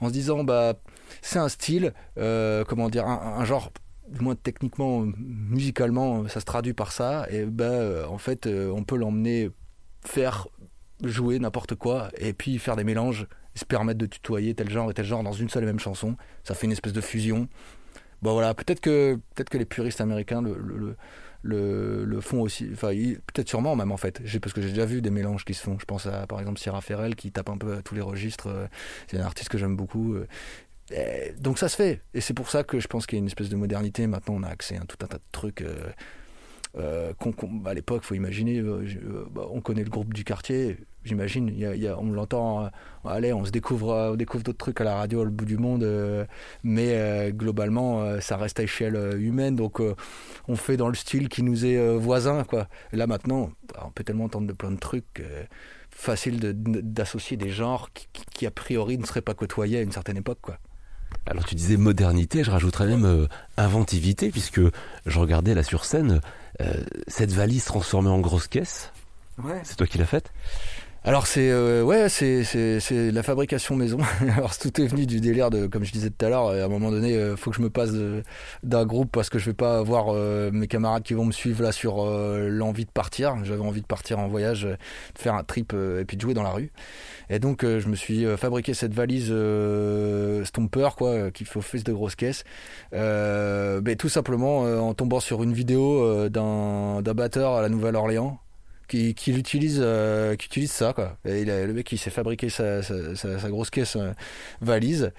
en 0.00 0.08
se 0.08 0.12
disant, 0.12 0.42
bah, 0.42 0.74
c'est 1.22 1.38
un 1.38 1.48
style, 1.48 1.94
euh, 2.18 2.64
comment 2.64 2.88
dire, 2.88 3.06
un, 3.06 3.44
genre 3.44 3.70
du 4.08 4.20
moins 4.20 4.34
techniquement, 4.36 5.04
musicalement, 5.16 6.28
ça 6.28 6.40
se 6.40 6.44
traduit 6.46 6.74
par 6.74 6.90
ça. 6.90 7.26
Et 7.30 7.44
bah, 7.44 8.08
en 8.08 8.18
fait, 8.18 8.46
on 8.46 8.82
peut 8.82 8.96
l'emmener 8.96 9.50
faire 10.04 10.48
jouer 11.04 11.38
n'importe 11.38 11.74
quoi 11.74 12.10
et 12.18 12.32
puis 12.32 12.58
faire 12.58 12.76
des 12.76 12.84
mélanges 12.84 13.26
se 13.56 13.64
permettre 13.64 13.98
de 13.98 14.06
tutoyer 14.06 14.54
tel 14.54 14.70
genre 14.70 14.90
et 14.90 14.94
tel 14.94 15.04
genre 15.04 15.22
dans 15.22 15.32
une 15.32 15.48
seule 15.48 15.64
et 15.64 15.66
même 15.66 15.80
chanson. 15.80 16.16
Ça 16.44 16.54
fait 16.54 16.66
une 16.66 16.72
espèce 16.72 16.92
de 16.92 17.00
fusion. 17.00 17.48
Bon 18.22 18.32
voilà, 18.32 18.54
peut-être 18.54 18.80
que, 18.80 19.18
peut 19.34 19.44
que 19.44 19.58
les 19.58 19.64
puristes 19.64 20.00
américains 20.00 20.42
le, 20.42 20.96
le, 21.42 22.20
font 22.20 22.40
aussi. 22.40 22.68
Enfin, 22.72 22.88
peut-être 22.88 23.48
sûrement 23.48 23.76
même 23.76 23.92
en 23.92 23.96
fait. 23.96 24.20
Parce 24.40 24.52
que 24.52 24.60
j'ai 24.60 24.70
déjà 24.70 24.86
vu 24.86 25.02
des 25.02 25.10
mélanges 25.10 25.44
qui 25.44 25.54
se 25.54 25.62
font. 25.62 25.78
Je 25.78 25.84
pense 25.84 26.06
à 26.06 26.26
par 26.26 26.40
exemple 26.40 26.58
Sierra 26.58 26.80
Ferrell 26.80 27.14
qui 27.14 27.32
tape 27.32 27.48
un 27.50 27.58
peu 27.58 27.74
à 27.74 27.82
tous 27.82 27.94
les 27.94 28.00
registres. 28.00 28.68
C'est 29.06 29.18
un 29.18 29.24
artiste 29.24 29.48
que 29.48 29.58
j'aime 29.58 29.76
beaucoup. 29.76 30.16
donc 31.40 31.58
ça 31.58 31.68
se 31.68 31.76
fait. 31.76 32.02
Et 32.14 32.20
c'est 32.20 32.34
pour 32.34 32.50
ça 32.50 32.64
que 32.64 32.80
je 32.80 32.88
pense 32.88 33.06
qu'il 33.06 33.16
y 33.16 33.20
a 33.20 33.22
une 33.22 33.26
espèce 33.26 33.48
de 33.48 33.56
modernité. 33.56 34.06
Maintenant, 34.06 34.34
on 34.36 34.42
a 34.42 34.48
accès 34.48 34.76
à 34.76 34.84
tout 34.84 34.98
un 35.02 35.06
tas 35.06 35.18
de 35.18 35.22
trucs. 35.32 35.62
Euh, 35.62 35.90
euh, 36.78 37.12
à 37.64 37.74
l'époque, 37.74 38.02
faut 38.02 38.14
imaginer, 38.14 38.58
euh, 38.58 38.84
bah, 39.30 39.46
on 39.50 39.60
connaît 39.60 39.84
le 39.84 39.90
groupe 39.90 40.12
du 40.12 40.24
quartier, 40.24 40.76
j'imagine, 41.04 41.52
on 41.98 42.12
l'entend, 42.12 42.64
euh, 42.64 42.68
allez, 43.04 43.32
on 43.32 43.44
se 43.44 43.50
découvre, 43.50 44.10
on 44.12 44.16
découvre 44.16 44.44
d'autres 44.44 44.58
trucs 44.58 44.80
à 44.80 44.84
la 44.84 44.96
radio, 44.96 45.24
au 45.24 45.30
bout 45.30 45.46
du 45.46 45.56
monde, 45.56 45.86
mais 46.62 47.32
globalement, 47.32 48.20
ça 48.20 48.36
reste 48.36 48.60
à 48.60 48.64
échelle 48.64 48.96
humaine, 49.18 49.56
donc 49.56 49.80
on 50.48 50.56
fait 50.56 50.76
dans 50.76 50.88
le 50.88 50.94
style 50.94 51.28
qui 51.28 51.42
nous 51.42 51.64
est 51.64 51.96
voisin, 51.96 52.44
là 52.92 53.06
maintenant, 53.06 53.50
bah, 53.72 53.84
on 53.86 53.90
peut 53.90 54.04
tellement 54.04 54.24
entendre 54.24 54.46
de 54.46 54.52
plein 54.52 54.70
de 54.70 54.78
trucs. 54.78 55.22
facile 55.90 56.38
d'associer 56.40 57.38
des 57.38 57.48
genres 57.48 57.88
qui, 58.34 58.46
a 58.46 58.50
priori 58.50 58.98
ne 58.98 59.06
seraient 59.06 59.22
pas 59.22 59.34
côtoyés 59.34 59.78
à 59.78 59.82
une 59.82 59.92
certaine 59.92 60.18
époque. 60.18 60.50
Alors 61.26 61.44
tu 61.44 61.54
disais 61.54 61.76
modernité, 61.76 62.44
je 62.44 62.50
rajouterais 62.50 62.86
même 62.86 63.26
inventivité, 63.56 64.30
puisque 64.30 64.60
je 65.06 65.18
regardais 65.18 65.54
là 65.54 65.62
sur 65.62 65.84
scène, 65.84 66.20
euh, 66.60 66.72
cette 67.08 67.32
valise 67.32 67.64
transformée 67.64 68.10
en 68.10 68.20
grosse 68.20 68.46
caisse, 68.46 68.92
c'est 69.64 69.76
toi 69.76 69.86
qui 69.86 69.98
l'as 69.98 70.06
faite? 70.06 70.32
Alors 71.06 71.28
c'est 71.28 71.50
euh, 71.52 71.84
ouais 71.84 72.08
c'est 72.08 72.42
c'est 72.42 73.12
la 73.12 73.22
fabrication 73.22 73.76
maison. 73.76 73.98
Alors 74.36 74.58
tout 74.58 74.80
est 74.80 74.88
venu 74.88 75.06
du 75.06 75.20
délire 75.20 75.50
de 75.50 75.68
comme 75.68 75.84
je 75.84 75.92
disais 75.92 76.10
tout 76.10 76.26
à 76.26 76.28
l'heure. 76.28 76.48
À 76.48 76.64
un 76.64 76.68
moment 76.68 76.90
donné, 76.90 77.14
euh, 77.14 77.36
faut 77.36 77.50
que 77.50 77.56
je 77.56 77.62
me 77.62 77.70
passe 77.70 77.90
d'un 78.64 78.84
groupe 78.84 79.12
parce 79.12 79.30
que 79.30 79.38
je 79.38 79.46
vais 79.46 79.54
pas 79.54 79.78
avoir 79.78 80.12
mes 80.50 80.66
camarades 80.66 81.04
qui 81.04 81.14
vont 81.14 81.24
me 81.24 81.30
suivre 81.30 81.62
là 81.62 81.70
sur 81.70 82.04
l'envie 82.04 82.86
de 82.86 82.90
partir. 82.90 83.36
J'avais 83.44 83.62
envie 83.62 83.82
de 83.82 83.86
partir 83.86 84.18
en 84.18 84.26
voyage, 84.26 84.64
de 84.64 84.76
faire 85.16 85.34
un 85.34 85.44
trip 85.44 85.74
et 85.74 86.04
puis 86.04 86.16
de 86.16 86.22
jouer 86.22 86.34
dans 86.34 86.42
la 86.42 86.50
rue. 86.50 86.72
Et 87.30 87.38
donc 87.38 87.62
je 87.62 87.88
me 87.88 87.94
suis 87.94 88.26
fabriqué 88.36 88.74
cette 88.74 88.92
valise 88.92 89.32
Stomper 90.44 90.88
quoi, 90.96 91.30
qui 91.30 91.44
fait 91.44 91.58
office 91.60 91.84
de 91.84 91.92
grosse 91.92 92.16
caisse. 92.16 92.42
Ben, 92.90 93.94
tout 93.96 94.08
simplement 94.08 94.62
en 94.62 94.92
tombant 94.94 95.20
sur 95.20 95.44
une 95.44 95.52
vidéo 95.52 96.28
d'un 96.30 97.00
d'un 97.00 97.14
batteur 97.14 97.52
à 97.52 97.62
la 97.62 97.68
Nouvelle-Orléans 97.68 98.40
qui, 98.86 99.14
qui 99.14 99.32
l'utilise 99.32 99.80
euh, 99.82 100.36
qui 100.36 100.46
utilise 100.46 100.72
ça 100.72 100.92
quoi. 100.92 101.16
Et 101.24 101.42
il 101.42 101.50
a, 101.50 101.66
le 101.66 101.72
mec 101.72 101.90
il 101.92 101.98
s'est 101.98 102.10
fabriqué 102.10 102.48
sa, 102.48 102.82
sa, 102.82 103.48
grosse 103.48 103.70
caisse 103.70 103.96
euh, 103.96 104.12
valise. 104.60 105.12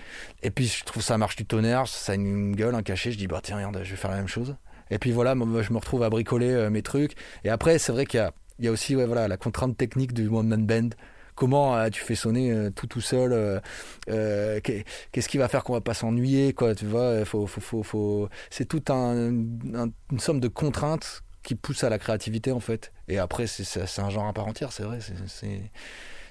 Et 0.44 0.52
puis 0.52 0.68
je 0.68 0.84
trouve 0.84 1.04
ça 1.04 1.18
marche 1.18 1.36
du 1.36 1.46
tonnerre 1.46 1.88
ça 1.88 2.14
a 2.14 2.16
une 2.16 2.56
gueule 2.56 2.76
un 2.76 2.84
cachet. 2.84 3.12
Je 3.12 3.18
dis 3.18 3.28
bah 3.28 3.42
tiens 3.44 3.58
regarde 3.58 3.80
je 3.84 3.90
vais 3.90 3.98
faire 3.98 4.12
la 4.12 4.18
même 4.18 4.28
chose. 4.28 4.56
Et 4.90 5.00
puis 5.00 5.12
voilà 5.12 5.34
je 5.34 5.74
me 5.74 5.78
retrouve 5.78 6.04
à 6.04 6.10
bricoler 6.10 6.52
euh, 6.52 6.70
mes 6.70 6.82
trucs. 6.82 7.14
Et 7.44 7.50
après 7.50 7.78
c'est 7.80 7.92
vrai 7.92 8.06
qu'il 8.06 8.20
y 8.20 8.24
a 8.24 8.34
il 8.60 8.66
y 8.66 8.68
a 8.68 8.72
aussi 8.72 8.96
ouais, 8.96 9.06
voilà 9.06 9.28
la 9.28 9.38
contrainte 9.38 9.78
technique 9.78 10.14
du 10.14 10.28
one 10.28 10.48
man 10.48 10.66
band. 10.66 10.90
Comment 11.36 11.88
tu 11.92 12.02
fais 12.02 12.16
sonner 12.16 12.72
tout 12.76 12.88
tout 12.88 13.02
seul 13.02 13.62
qu'est-ce 14.08 15.30
qui 15.30 15.38
va 15.38 15.48
faire 15.48 15.64
qu'on 15.64 15.74
va 15.74 15.82
pas 15.82 15.94
s'ennuyer 15.94 16.54
quoi 16.54 16.74
tu 16.74 16.88
vois? 16.88 17.24
Faut 17.26 17.46
faut 17.46 17.62
faut, 17.62 17.84
faut... 17.84 18.30
c'est 18.50 18.66
tout 18.66 18.82
un, 18.92 19.30
une 19.30 20.20
somme 20.20 20.40
de 20.40 20.48
contraintes 20.48 21.22
qui 21.48 21.56
pousse 21.56 21.86
à 21.86 21.90
la 21.90 21.98
créativité 21.98 22.52
en 22.52 22.60
fait. 22.60 22.92
Et 23.08 23.20
après, 23.20 23.48
c'est 23.48 24.02
un 24.02 24.10
genre 24.10 24.28
à 24.28 24.34
part 24.34 24.48
entière, 24.48 24.74
c'est 24.74 24.84
vrai. 24.84 25.00
C'est, 25.28 25.62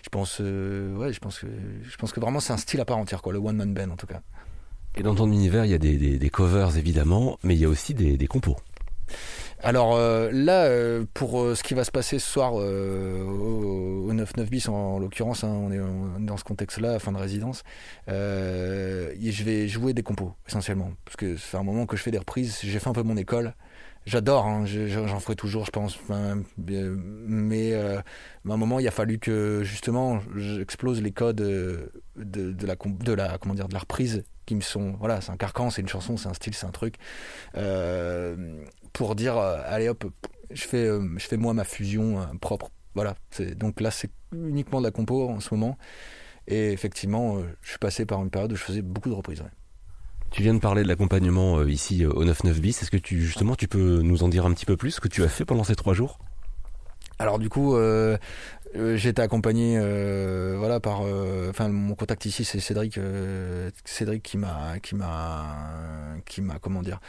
je 0.05 0.09
pense, 0.11 0.43
euh, 0.43 0.95
ouais, 0.95 1.11
je 1.11 1.21
pense 1.21 1.39
que, 1.39 1.47
je 1.83 1.97
pense 1.97 2.13
que 2.13 2.21
vraiment 2.21 2.39
c'est 2.39 2.53
un 2.53 2.59
style 2.59 2.81
à 2.81 2.85
part 2.85 2.99
entière, 2.99 3.23
quoi, 3.23 3.33
le 3.33 3.39
one 3.39 3.57
man 3.57 3.73
band 3.73 3.91
en 3.91 3.97
tout 3.97 4.07
cas. 4.07 4.21
Et 4.95 5.03
dans 5.03 5.15
ton 5.15 5.33
univers, 5.33 5.65
il 5.65 5.71
y 5.71 5.75
a 5.75 5.79
des, 5.79 6.19
des, 6.19 6.31
covers 6.31 6.77
évidemment, 6.77 7.39
mais 7.43 7.55
il 7.55 7.61
y 7.61 7.65
a 7.65 7.69
aussi 7.69 7.95
des, 7.95 8.19
des 8.19 8.27
compos. 8.27 8.57
Alors 9.63 9.97
euh, 9.97 10.29
là, 10.31 10.65
euh, 10.65 11.07
pour 11.15 11.57
ce 11.57 11.63
qui 11.63 11.73
va 11.73 11.85
se 11.85 11.91
passer 11.91 12.19
ce 12.19 12.31
soir 12.31 12.53
au, 12.53 14.13
9-9 14.13 14.45
bis 14.51 14.69
en, 14.69 14.99
l'occurrence, 14.99 15.45
hein, 15.45 15.49
on 15.49 15.73
est 15.73 15.81
dans 16.27 16.37
ce 16.37 16.45
contexte-là, 16.45 16.99
fin 16.99 17.13
de 17.13 17.17
résidence, 17.17 17.63
je 18.07 19.43
vais 19.45 19.67
jouer 19.67 19.95
des 19.95 20.03
compos 20.03 20.35
essentiellement, 20.47 20.93
parce 21.07 21.17
que 21.17 21.39
ça 21.39 21.47
fait 21.47 21.57
un 21.57 21.63
moment 21.63 21.87
que 21.87 21.97
je 21.97 22.03
fais 22.03 22.11
des 22.11 22.19
reprises. 22.19 22.59
J'ai 22.63 22.79
fait 22.79 22.89
un 22.91 22.93
peu 22.93 23.03
mon 23.03 23.17
école, 23.17 23.55
J'adore, 24.07 24.47
hein, 24.47 24.65
j'en 24.67 25.19
ferai 25.19 25.35
toujours, 25.35 25.67
je 25.67 25.73
pense. 25.73 25.99
mais 26.57 27.73
euh, 27.73 27.99
à 27.99 28.53
un 28.53 28.57
moment, 28.57 28.79
il 28.79 28.87
a 28.87 28.93
fallu 28.93 29.19
que 29.19 29.63
justement 29.65 30.21
j'explose 30.37 31.03
les 31.03 31.11
codes 31.11 31.37
de, 31.37 31.91
de, 32.15 32.67
la, 32.67 32.77
de 32.77 33.13
la 33.13 33.39
comment 33.39 33.55
dire 33.55 33.67
de 33.67 33.75
la 33.75 33.81
reprise 33.81 34.23
qui 34.47 34.55
me 34.55 34.61
sont 34.61 34.93
voilà, 35.01 35.21
c'est 35.21 35.33
un 35.33 35.37
carcan, 35.37 35.71
c'est 35.71 35.83
une 35.83 35.89
chanson, 35.89 36.17
c'est 36.17 36.29
un 36.29 36.35
style, 36.35 36.55
c'est 36.55 36.67
un 36.67 36.71
truc. 36.71 36.95
Euh, 37.57 38.65
pour 38.93 39.17
dire, 39.17 39.37
euh, 39.39 39.61
allez 39.67 39.89
hop, 39.89 40.05
je 40.53 40.63
fais, 40.63 40.87
je 40.87 41.27
fais 41.27 41.37
moi 41.37 41.53
ma 41.53 41.65
fusion 41.65 42.29
propre. 42.41 42.71
Voilà. 42.95 43.17
Donc 43.57 43.81
là, 43.81 43.91
c'est 43.91 44.11
uniquement 44.33 44.79
de 44.79 44.87
la 44.87 44.93
compo 44.93 45.29
en 45.29 45.41
ce 45.41 45.53
moment. 45.53 45.77
Et 46.47 46.71
effectivement, 46.71 47.43
je 47.61 47.71
suis 47.71 47.79
passé 47.79 48.07
par 48.07 48.23
une 48.23 48.31
période 48.31 48.53
où 48.53 48.57
je 48.57 48.63
faisais 48.63 48.83
beaucoup 48.83 49.09
de 49.09 49.15
reprises. 49.15 49.43
Tu 50.31 50.43
viens 50.43 50.55
de 50.55 50.59
parler 50.59 50.83
de 50.83 50.89
l'accompagnement 50.89 51.59
euh, 51.59 51.71
ici 51.71 52.05
euh, 52.05 52.11
au 52.11 52.25
99 52.25 52.61
bis. 52.61 52.83
Est-ce 52.83 52.91
que 52.91 52.97
tu 52.97 53.21
justement 53.21 53.55
tu 53.55 53.69
peux 53.69 54.03
nous 54.03 54.23
en 54.23 54.29
dire 54.29 54.45
un 54.45 54.53
petit 54.53 54.67
peu 54.67 54.77
plus 54.77 54.93
ce 54.93 55.01
que 55.01 55.09
tu 55.09 55.23
as 55.23 55.29
fait 55.29 55.45
pendant 55.45 55.65
ces 55.65 55.77
trois 55.77 55.95
jours? 55.95 56.19
Alors 57.19 57.39
du 57.39 57.49
coup, 57.49 57.77
euh, 57.77 58.19
j'ai 58.75 59.11
été 59.11 59.23
accompagné 59.23 59.79
euh, 59.79 60.57
voilà 60.59 60.81
par 60.81 61.03
euh, 61.03 61.51
enfin 61.51 61.69
mon 61.69 61.95
contact 61.95 62.25
ici 62.27 62.45
c'est 62.45 62.61
Cédric 62.61 62.99
Cédric 63.85 64.23
qui 64.23 64.39
m'a 64.39 64.79
qui 64.83 64.95
m'a 64.95 65.47
qui 66.25 66.43
m'a 66.43 66.59
comment 66.59 66.83
dire 66.83 67.01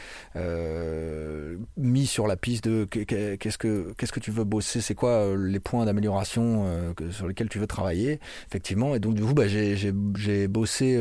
mis 1.77 2.05
sur 2.05 2.27
la 2.27 2.37
piste 2.37 2.67
de 2.67 2.85
qu'est-ce 2.85 3.57
que 3.57 3.93
qu'est-ce 3.97 4.11
que 4.11 4.19
tu 4.19 4.31
veux 4.31 4.43
bosser 4.43 4.81
c'est 4.81 4.95
quoi 4.95 5.35
les 5.37 5.59
points 5.59 5.85
d'amélioration 5.85 6.93
sur 7.11 7.27
lesquels 7.27 7.49
tu 7.49 7.59
veux 7.59 7.67
travailler 7.67 8.19
effectivement. 8.47 8.95
Et 8.95 8.99
donc 8.99 9.15
du 9.15 9.23
coup 9.23 9.33
bah 9.33 9.47
j'ai 9.47 9.75
j'ai 9.75 9.93
j'ai 10.15 10.47
bossé 10.47 10.99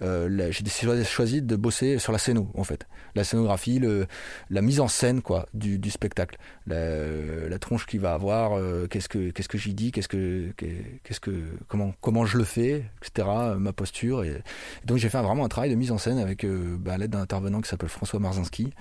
j'ai 0.00 1.04
choisi 1.04 1.42
de 1.42 1.56
bosser 1.56 1.98
sur 1.98 2.12
la 2.12 2.18
scéno 2.18 2.50
en 2.54 2.64
fait. 2.64 2.86
La 3.14 3.24
scénographie 3.24 3.78
le 3.78 4.06
la 4.50 4.62
mise 4.62 4.80
en 4.80 4.88
scène 4.88 5.22
quoi 5.22 5.46
du, 5.54 5.78
du 5.78 5.90
spectacle. 5.90 6.38
La, 6.66 7.48
la 7.48 7.58
tronche 7.58 7.86
qu'il 7.86 8.00
va 8.00 8.14
avoir 8.14 8.58
qu'est-ce 8.88 9.08
que 9.08 9.30
qu'est-ce 9.30 9.48
que 9.48 9.58
j'y 9.64 9.92
qu'est-ce 9.92 10.08
que, 10.08 10.52
qu'est-ce 10.56 11.20
que, 11.20 11.32
comment, 11.68 11.94
comment 12.00 12.26
je 12.26 12.38
le 12.38 12.44
fais, 12.44 12.84
etc. 13.02 13.28
Ma 13.58 13.72
posture. 13.72 14.24
Et, 14.24 14.42
donc 14.84 14.98
j'ai 14.98 15.08
fait 15.08 15.20
vraiment 15.22 15.44
un 15.44 15.48
travail 15.48 15.70
de 15.70 15.74
mise 15.74 15.92
en 15.92 15.98
scène 15.98 16.18
avec 16.18 16.44
euh, 16.44 16.76
bah, 16.78 16.98
l'aide 16.98 17.10
d'un 17.10 17.20
intervenant 17.20 17.60
qui 17.60 17.68
s'appelle 17.68 17.88
François 17.88 18.20
Marzinski 18.20 18.72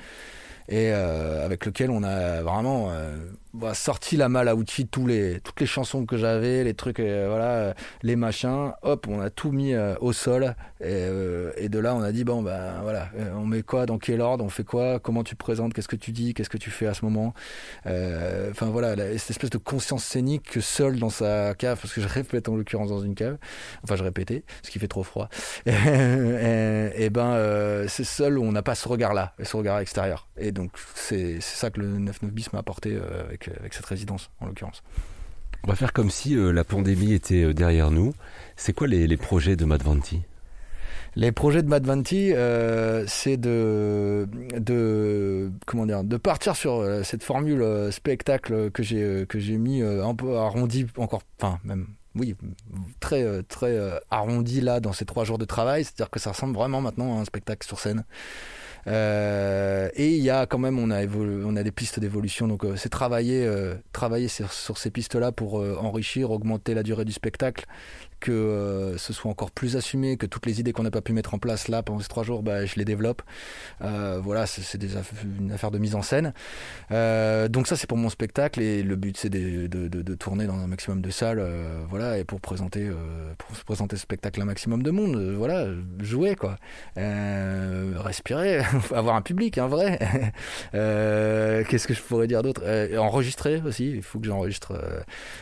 et 0.69 0.91
euh, 0.91 1.45
avec 1.45 1.65
lequel 1.65 1.89
on 1.89 2.03
a 2.03 2.41
vraiment 2.41 2.87
euh, 2.91 3.17
bah, 3.53 3.75
sorti 3.75 4.17
la 4.17 4.29
malle 4.29 4.48
à 4.48 4.55
outils 4.55 4.88
tous 4.88 5.05
les 5.05 5.39
toutes 5.41 5.60
les 5.60 5.67
chansons 5.67 6.07
que 6.07 6.17
j'avais 6.17 6.63
les 6.63 6.74
trucs 6.74 7.00
euh, 7.00 7.27
voilà 7.29 7.51
euh, 7.51 7.74
les 8.01 8.15
machins 8.15 8.72
hop 8.81 9.05
on 9.07 9.22
a 9.22 9.29
tout 9.29 9.51
mis 9.51 9.74
euh, 9.74 9.93
au 10.01 10.12
sol. 10.12 10.55
Et, 10.83 11.07
et, 11.57 11.69
de 11.69 11.79
là 11.79 11.95
on 11.95 12.01
a 12.01 12.12
dit 12.12 12.25
bon 12.25 12.41
ben 12.41 12.81
voilà 12.81 13.10
on 13.36 13.45
met 13.45 13.62
quoi 13.62 13.86
dans 13.86 13.98
quel 13.98 14.19
ordre 14.19 14.43
on 14.43 14.50
fait 14.50 14.65
quoi 14.65 15.00
comment 15.00 15.24
tu 15.24 15.36
présentes 15.36 15.74
qu'est-ce 15.74 15.88
que 15.88 15.95
tu 15.95 16.12
dis 16.12 16.33
qu'est-ce 16.33 16.50
que 16.50 16.57
tu 16.57 16.72
fais 16.72 16.88
à 16.88 16.93
ce 16.93 17.05
moment. 17.05 17.33
Enfin 17.86 18.65
voilà 18.65 18.95
cette 19.17 19.29
espèce 19.29 19.51
de 19.51 19.57
conscience 19.57 20.03
scénique 20.03 20.43
que 20.51 20.60
seul 20.60 21.00
dans 21.00 21.10
sa 21.10 21.53
cave 21.53 21.79
parce 21.79 21.93
que 21.93 22.01
je 22.01 22.07
répète 22.07 22.50
en 22.50 22.55
l'occurrence 22.55 22.89
dans 22.89 23.01
une 23.01 23.15
cave 23.15 23.38
enfin 23.83 23.95
je 23.95 24.03
répétais 24.03 24.43
ce 24.62 24.72
qui 24.72 24.79
fait 24.79 24.89
trop 24.89 25.03
froid. 25.03 25.29
Et, 25.65 27.05
et 27.05 27.10
ben 27.10 27.86
c'est 27.88 28.03
seul 28.03 28.38
où 28.39 28.43
on 28.43 28.51
n'a 28.51 28.63
pas 28.63 28.75
ce 28.75 28.89
regard 28.89 29.13
là 29.13 29.36
ce 29.41 29.55
regard 29.55 29.79
extérieur. 29.79 30.27
Et 30.38 30.51
donc 30.51 30.72
c'est 30.95 31.39
ça 31.39 31.69
que 31.69 31.79
le 31.79 31.88
99 31.88 32.33
bis 32.33 32.51
m'a 32.51 32.60
apporté 32.60 32.98
avec 33.29 33.42
avec, 33.59 33.73
cette 33.73 33.85
résidence 33.85 34.29
en 34.39 34.45
l'occurrence. 34.47 34.83
On 35.65 35.69
va 35.69 35.75
faire 35.75 35.93
comme 35.93 36.09
si 36.09 36.35
euh, 36.35 36.51
la 36.51 36.63
pandémie 36.63 37.13
était 37.13 37.43
euh, 37.43 37.53
derrière 37.53 37.89
nous. 37.91 38.13
C'est 38.57 38.73
quoi 38.73 38.88
les, 38.88 39.07
les 39.07 39.17
projets 39.17 39.55
de 39.55 39.63
Madvanti 39.63 40.21
Les 41.15 41.31
projets 41.31 41.63
de 41.63 41.69
Madvanti, 41.69 42.33
euh, 42.33 43.05
c'est 43.07 43.38
de, 43.38 44.27
de, 44.57 45.51
comment 45.65 45.85
dire, 45.85 46.03
de 46.03 46.17
partir 46.17 46.55
sur 46.55 46.73
euh, 46.75 47.03
cette 47.03 47.23
formule 47.23 47.62
euh, 47.62 47.91
spectacle 47.91 48.71
que 48.71 48.83
j'ai 48.83 49.01
euh, 49.01 49.25
que 49.25 49.39
j'ai 49.39 49.57
mis 49.57 49.81
euh, 49.81 50.05
un 50.05 50.15
peu 50.15 50.35
arrondi 50.38 50.85
encore, 50.97 51.21
enfin 51.39 51.59
même. 51.63 51.88
Oui, 52.15 52.35
très 53.00 53.23
euh, 53.23 53.41
très 53.41 53.75
euh, 53.75 53.97
arrondi 54.12 54.62
là 54.62 54.79
dans 54.79 54.93
ces 54.93 55.05
trois 55.05 55.23
jours 55.23 55.39
de 55.39 55.45
travail, 55.45 55.83
c'est-à-dire 55.83 56.12
que 56.12 56.19
ça 56.19 56.31
ressemble 56.31 56.53
vraiment 56.53 56.79
maintenant 56.79 57.17
à 57.17 57.21
un 57.21 57.25
spectacle 57.25 57.65
sur 57.65 57.79
scène. 57.79 58.03
Euh, 58.87 59.89
et 59.95 60.09
il 60.09 60.23
y 60.23 60.29
a 60.29 60.45
quand 60.45 60.57
même, 60.57 60.77
on 60.79 60.89
a, 60.91 61.63
des 61.63 61.71
pistes 61.71 61.99
d'évolution. 61.99 62.47
Donc, 62.47 62.65
euh, 62.65 62.75
c'est 62.75 62.89
travailler, 62.89 63.45
euh, 63.45 63.75
travailler 63.91 64.27
sur, 64.27 64.51
sur 64.51 64.77
ces 64.77 64.91
pistes-là 64.91 65.31
pour 65.31 65.55
enrichir, 65.55 66.31
augmenter 66.31 66.73
la 66.73 66.83
durée 66.83 67.05
du 67.05 67.13
spectacle, 67.13 67.65
que 68.24 68.32
euh, 68.32 68.98
ce 68.98 69.12
soit 69.12 69.30
encore 69.30 69.51
plus 69.51 69.75
assumé, 69.75 70.15
que 70.15 70.25
toutes 70.25 70.46
les 70.46 70.62
idées 70.62 70.72
qu'on 70.72 70.84
n'a 70.84 70.92
pas 70.92 71.01
pu 71.01 71.12
mettre 71.12 71.34
en 71.34 71.39
place 71.39 71.68
là 71.68 71.84
pendant 71.84 72.00
ces 72.00 72.08
trois 72.08 72.24
jours, 72.24 72.42
bah, 72.42 72.65
je 72.65 72.75
les 72.77 72.86
développe. 72.86 73.22
Euh, 73.82 74.22
voilà, 74.24 74.46
c'est 74.46 74.82
une 75.39 75.51
affaire 75.51 75.72
de 75.72 75.77
mise 75.77 75.94
en 75.94 76.01
scène. 76.01 76.34
Euh, 76.92 77.50
donc 77.50 77.68
ça, 77.68 77.75
c'est 77.75 77.86
pour 77.86 77.98
mon 77.98 78.10
spectacle 78.10 78.62
et 78.62 78.82
le 78.82 78.96
but, 78.96 79.18
c'est 79.18 79.30
de, 79.30 80.15
tourner 80.15 80.48
dans 80.48 80.56
un 80.56 80.68
maximum 80.68 81.01
de 81.01 81.10
salles, 81.10 81.44
voilà, 81.89 82.18
et 82.18 82.24
pour 82.24 82.39
présenter, 82.39 82.89
pour 83.38 83.56
se 83.58 83.63
présenter 83.65 83.98
ce 83.98 84.03
spectacle 84.03 84.39
à 84.39 84.44
un 84.44 84.46
maximum 84.46 84.84
de 84.84 84.92
monde, 84.92 85.18
voilà, 85.36 85.68
jouer 86.00 86.36
quoi, 86.36 86.58
respirer, 86.96 88.62
avoir 88.96 89.18
un 89.18 89.22
public, 89.22 89.58
un 89.58 89.68
vrai. 89.68 90.00
Euh, 90.75 91.63
Qu'est-ce 91.68 91.88
que 91.88 91.94
je 91.94 92.01
pourrais 92.01 92.27
dire 92.27 92.42
d'autre? 92.42 92.63
Enregistrer 92.98 93.62
aussi, 93.65 93.92
il 93.92 94.01
faut 94.01 94.20
que 94.20 94.25
j'enregistre. 94.25 94.74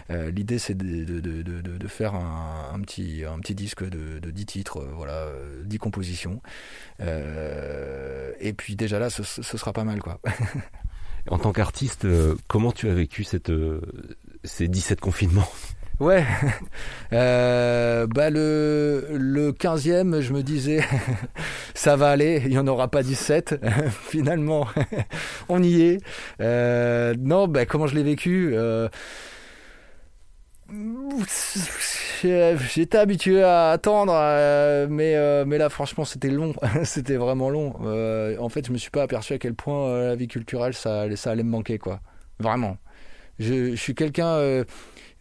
L'idée, 0.10 0.58
c'est 0.58 0.76
de 0.76 1.88
faire 1.88 2.16
un, 2.16 2.71
un 2.74 2.80
petit, 2.82 3.24
un 3.26 3.40
petit 3.40 3.56
disque 3.56 3.84
de, 3.84 4.20
de 4.20 4.32
10 4.32 4.46
titres, 4.46 4.78
euh, 4.80 4.92
voilà, 4.96 5.14
euh, 5.14 5.64
10 5.66 5.78
compositions. 5.78 6.42
Euh, 7.00 8.32
et 8.40 8.54
puis 8.54 8.76
déjà 8.76 9.00
là, 9.00 9.10
ce, 9.10 9.24
ce 9.24 9.58
sera 9.58 9.74
pas 9.74 9.84
mal 9.84 10.02
quoi. 10.02 10.20
En 11.30 11.38
tant 11.38 11.54
qu'artiste, 11.54 12.06
euh, 12.06 12.36
comment 12.48 12.72
tu 12.72 12.90
as 12.90 12.94
vécu 12.94 13.24
cette, 13.24 13.52
euh, 13.52 13.82
ces 14.44 14.68
17 14.68 15.00
confinements? 15.00 15.48
Ouais, 16.00 16.26
euh, 17.14 18.08
bah 18.08 18.32
le, 18.32 19.06
le 19.12 19.52
15e, 19.52 20.20
je 20.20 20.34
me 20.34 20.42
disais, 20.42 20.82
ça 21.76 21.96
va 21.96 22.10
aller, 22.10 22.42
il 22.44 22.50
n'y 22.50 22.58
en 22.58 22.66
aura 22.66 22.88
pas 22.88 23.04
17. 23.04 23.62
Finalement, 24.10 24.68
on 25.48 25.62
y 25.62 25.82
est. 25.84 25.98
Euh, 26.42 27.14
non, 27.20 27.48
bah, 27.48 27.68
comment 27.68 27.86
je 27.86 27.94
l'ai 27.94 28.02
vécu? 28.02 28.54
Euh, 28.56 28.90
J'étais 32.24 32.98
habitué 32.98 33.44
à 33.44 33.72
attendre, 33.72 34.14
euh, 34.16 34.88
mais, 34.90 35.16
euh, 35.16 35.44
mais 35.46 35.58
là, 35.58 35.70
franchement, 35.70 36.06
c'était 36.06 36.30
long. 36.30 36.54
c'était 36.84 37.16
vraiment 37.18 37.50
long. 37.50 37.76
Euh, 37.84 38.38
en 38.40 38.50
fait, 38.50 38.66
je 38.68 38.72
me 38.72 38.78
suis 38.78 38.92
pas 38.92 39.04
aperçu 39.04 39.34
à 39.34 39.38
quel 39.38 39.54
point 39.54 40.00
la 40.02 40.16
vie 40.16 40.28
culturelle, 40.28 40.74
ça, 40.74 41.02
allait- 41.02 41.16
ça 41.16 41.32
allait 41.32 41.44
me 41.44 41.50
manquer, 41.50 41.78
quoi. 41.78 42.00
Vraiment. 42.40 42.78
Je 43.40 43.76
suis 43.76 43.96
quelqu'un. 43.96 44.64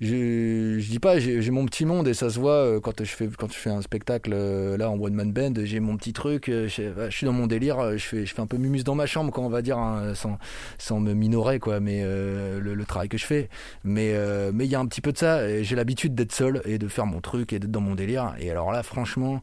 Je, 0.00 0.78
je 0.78 0.90
dis 0.90 0.98
pas, 0.98 1.18
j'ai 1.18 1.50
mon 1.50 1.66
petit 1.66 1.84
monde 1.84 2.08
et 2.08 2.14
ça 2.14 2.30
se 2.30 2.38
voit 2.38 2.52
euh, 2.52 2.80
quand 2.80 3.04
je 3.04 3.10
fais 3.10 3.28
quand 3.28 3.52
je 3.52 3.58
fais 3.58 3.70
un 3.70 3.82
spectacle 3.82 4.32
euh, 4.32 4.76
là 4.78 4.90
en 4.90 4.98
one 4.98 5.12
man 5.12 5.30
band, 5.32 5.52
j'ai 5.62 5.78
mon 5.80 5.96
petit 5.96 6.12
truc, 6.12 6.48
euh, 6.48 6.68
je, 6.68 7.10
suis 7.10 7.26
dans 7.26 7.32
mon 7.32 7.46
délire, 7.46 7.98
je 7.98 8.04
fais 8.04 8.26
je 8.26 8.34
fais 8.34 8.40
un 8.40 8.46
peu 8.46 8.56
mumus 8.56 8.82
dans 8.82 8.94
ma 8.94 9.06
chambre 9.06 9.30
quand 9.30 9.44
on 9.44 9.50
va 9.50 9.62
dire 9.62 9.78
hein, 9.78 10.14
sans 10.14 10.38
sans 10.78 11.00
me 11.00 11.12
minorer 11.12 11.58
quoi, 11.58 11.80
mais 11.80 12.00
euh, 12.02 12.60
le, 12.60 12.74
le 12.74 12.84
travail 12.84 13.08
que 13.08 13.18
je 13.18 13.26
fais, 13.26 13.48
mais 13.84 14.12
euh, 14.14 14.50
mais 14.54 14.64
il 14.64 14.70
y 14.70 14.74
a 14.74 14.80
un 14.80 14.86
petit 14.86 15.00
peu 15.00 15.12
de 15.12 15.18
ça. 15.18 15.62
J'ai 15.62 15.76
l'habitude 15.76 16.14
d'être 16.14 16.32
seul 16.32 16.62
et 16.64 16.78
de 16.78 16.88
faire 16.88 17.06
mon 17.06 17.20
truc 17.20 17.52
et 17.52 17.58
d'être 17.58 17.70
dans 17.70 17.80
mon 17.80 17.94
délire. 17.94 18.34
Et 18.38 18.50
alors 18.50 18.72
là, 18.72 18.82
franchement. 18.82 19.42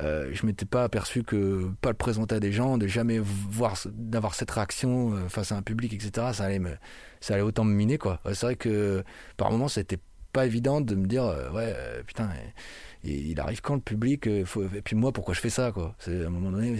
Euh, 0.00 0.28
je 0.32 0.44
m'étais 0.44 0.66
pas 0.66 0.84
aperçu 0.84 1.22
que 1.22 1.70
pas 1.80 1.88
le 1.88 1.96
présenter 1.96 2.34
à 2.34 2.40
des 2.40 2.52
gens, 2.52 2.76
de 2.76 2.86
jamais 2.86 3.18
voir, 3.18 3.76
d'avoir 3.86 4.34
cette 4.34 4.50
réaction 4.50 5.14
euh, 5.14 5.28
face 5.28 5.52
à 5.52 5.56
un 5.56 5.62
public, 5.62 5.92
etc. 5.94 6.28
Ça 6.32 6.44
allait 6.44 6.58
me, 6.58 6.76
ça 7.20 7.34
allait 7.34 7.42
autant 7.42 7.64
me 7.64 7.72
miner 7.72 7.96
quoi. 7.98 8.20
C'est 8.26 8.42
vrai 8.42 8.56
que 8.56 9.02
par 9.36 9.50
moments 9.50 9.68
c'était 9.68 9.98
pas 10.32 10.44
évident 10.44 10.82
de 10.82 10.94
me 10.94 11.06
dire 11.06 11.24
euh, 11.24 11.50
ouais 11.50 11.74
putain 12.06 12.28
il 13.04 13.38
arrive 13.40 13.60
quand 13.62 13.76
le 13.76 13.80
public 13.80 14.26
et 14.26 14.44
puis 14.84 14.96
moi 14.96 15.12
pourquoi 15.12 15.32
je 15.32 15.40
fais 15.40 15.48
ça 15.50 15.72
quoi? 15.72 15.94
C'est 15.98 16.24
à 16.24 16.26
un 16.26 16.30
moment 16.30 16.50
donné 16.50 16.76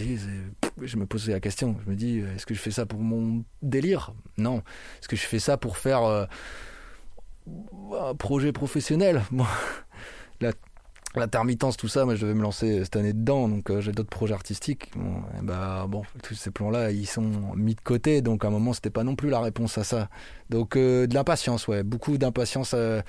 je 0.82 0.96
me 0.96 1.06
posais 1.06 1.32
la 1.32 1.40
question. 1.40 1.76
Je 1.84 1.90
me 1.90 1.96
dis 1.96 2.18
est-ce 2.18 2.44
que 2.44 2.54
je 2.54 2.60
fais 2.60 2.70
ça 2.70 2.84
pour 2.84 2.98
mon 2.98 3.44
délire? 3.62 4.12
Non. 4.36 4.58
Est-ce 5.00 5.08
que 5.08 5.16
je 5.16 5.24
fais 5.24 5.38
ça 5.38 5.56
pour 5.56 5.78
faire 5.78 6.02
un 7.48 8.14
projet 8.18 8.52
professionnel? 8.52 9.22
La 10.40 10.52
L'intermittence, 11.16 11.78
tout 11.78 11.88
ça, 11.88 12.04
moi 12.04 12.14
je 12.14 12.20
devais 12.20 12.34
me 12.34 12.42
lancer 12.42 12.84
cette 12.84 12.96
année 12.96 13.14
dedans, 13.14 13.48
donc 13.48 13.70
euh, 13.70 13.80
j'ai 13.80 13.92
d'autres 13.92 14.10
projets 14.10 14.34
artistiques. 14.34 14.90
Bon, 14.94 15.22
bah, 15.42 15.86
bon, 15.88 16.02
tous 16.22 16.34
ces 16.34 16.50
plans-là, 16.50 16.90
ils 16.90 17.06
sont 17.06 17.54
mis 17.56 17.74
de 17.74 17.80
côté, 17.80 18.20
donc 18.20 18.44
à 18.44 18.48
un 18.48 18.50
moment, 18.50 18.74
c'était 18.74 18.90
pas 18.90 19.02
non 19.02 19.16
plus 19.16 19.30
la 19.30 19.40
réponse 19.40 19.78
à 19.78 19.84
ça. 19.84 20.10
Donc 20.50 20.76
euh, 20.76 21.06
de 21.06 21.14
l'impatience, 21.14 21.68
ouais, 21.68 21.82
beaucoup 21.82 22.18
d'impatience 22.18 22.72
euh, 22.74 23.00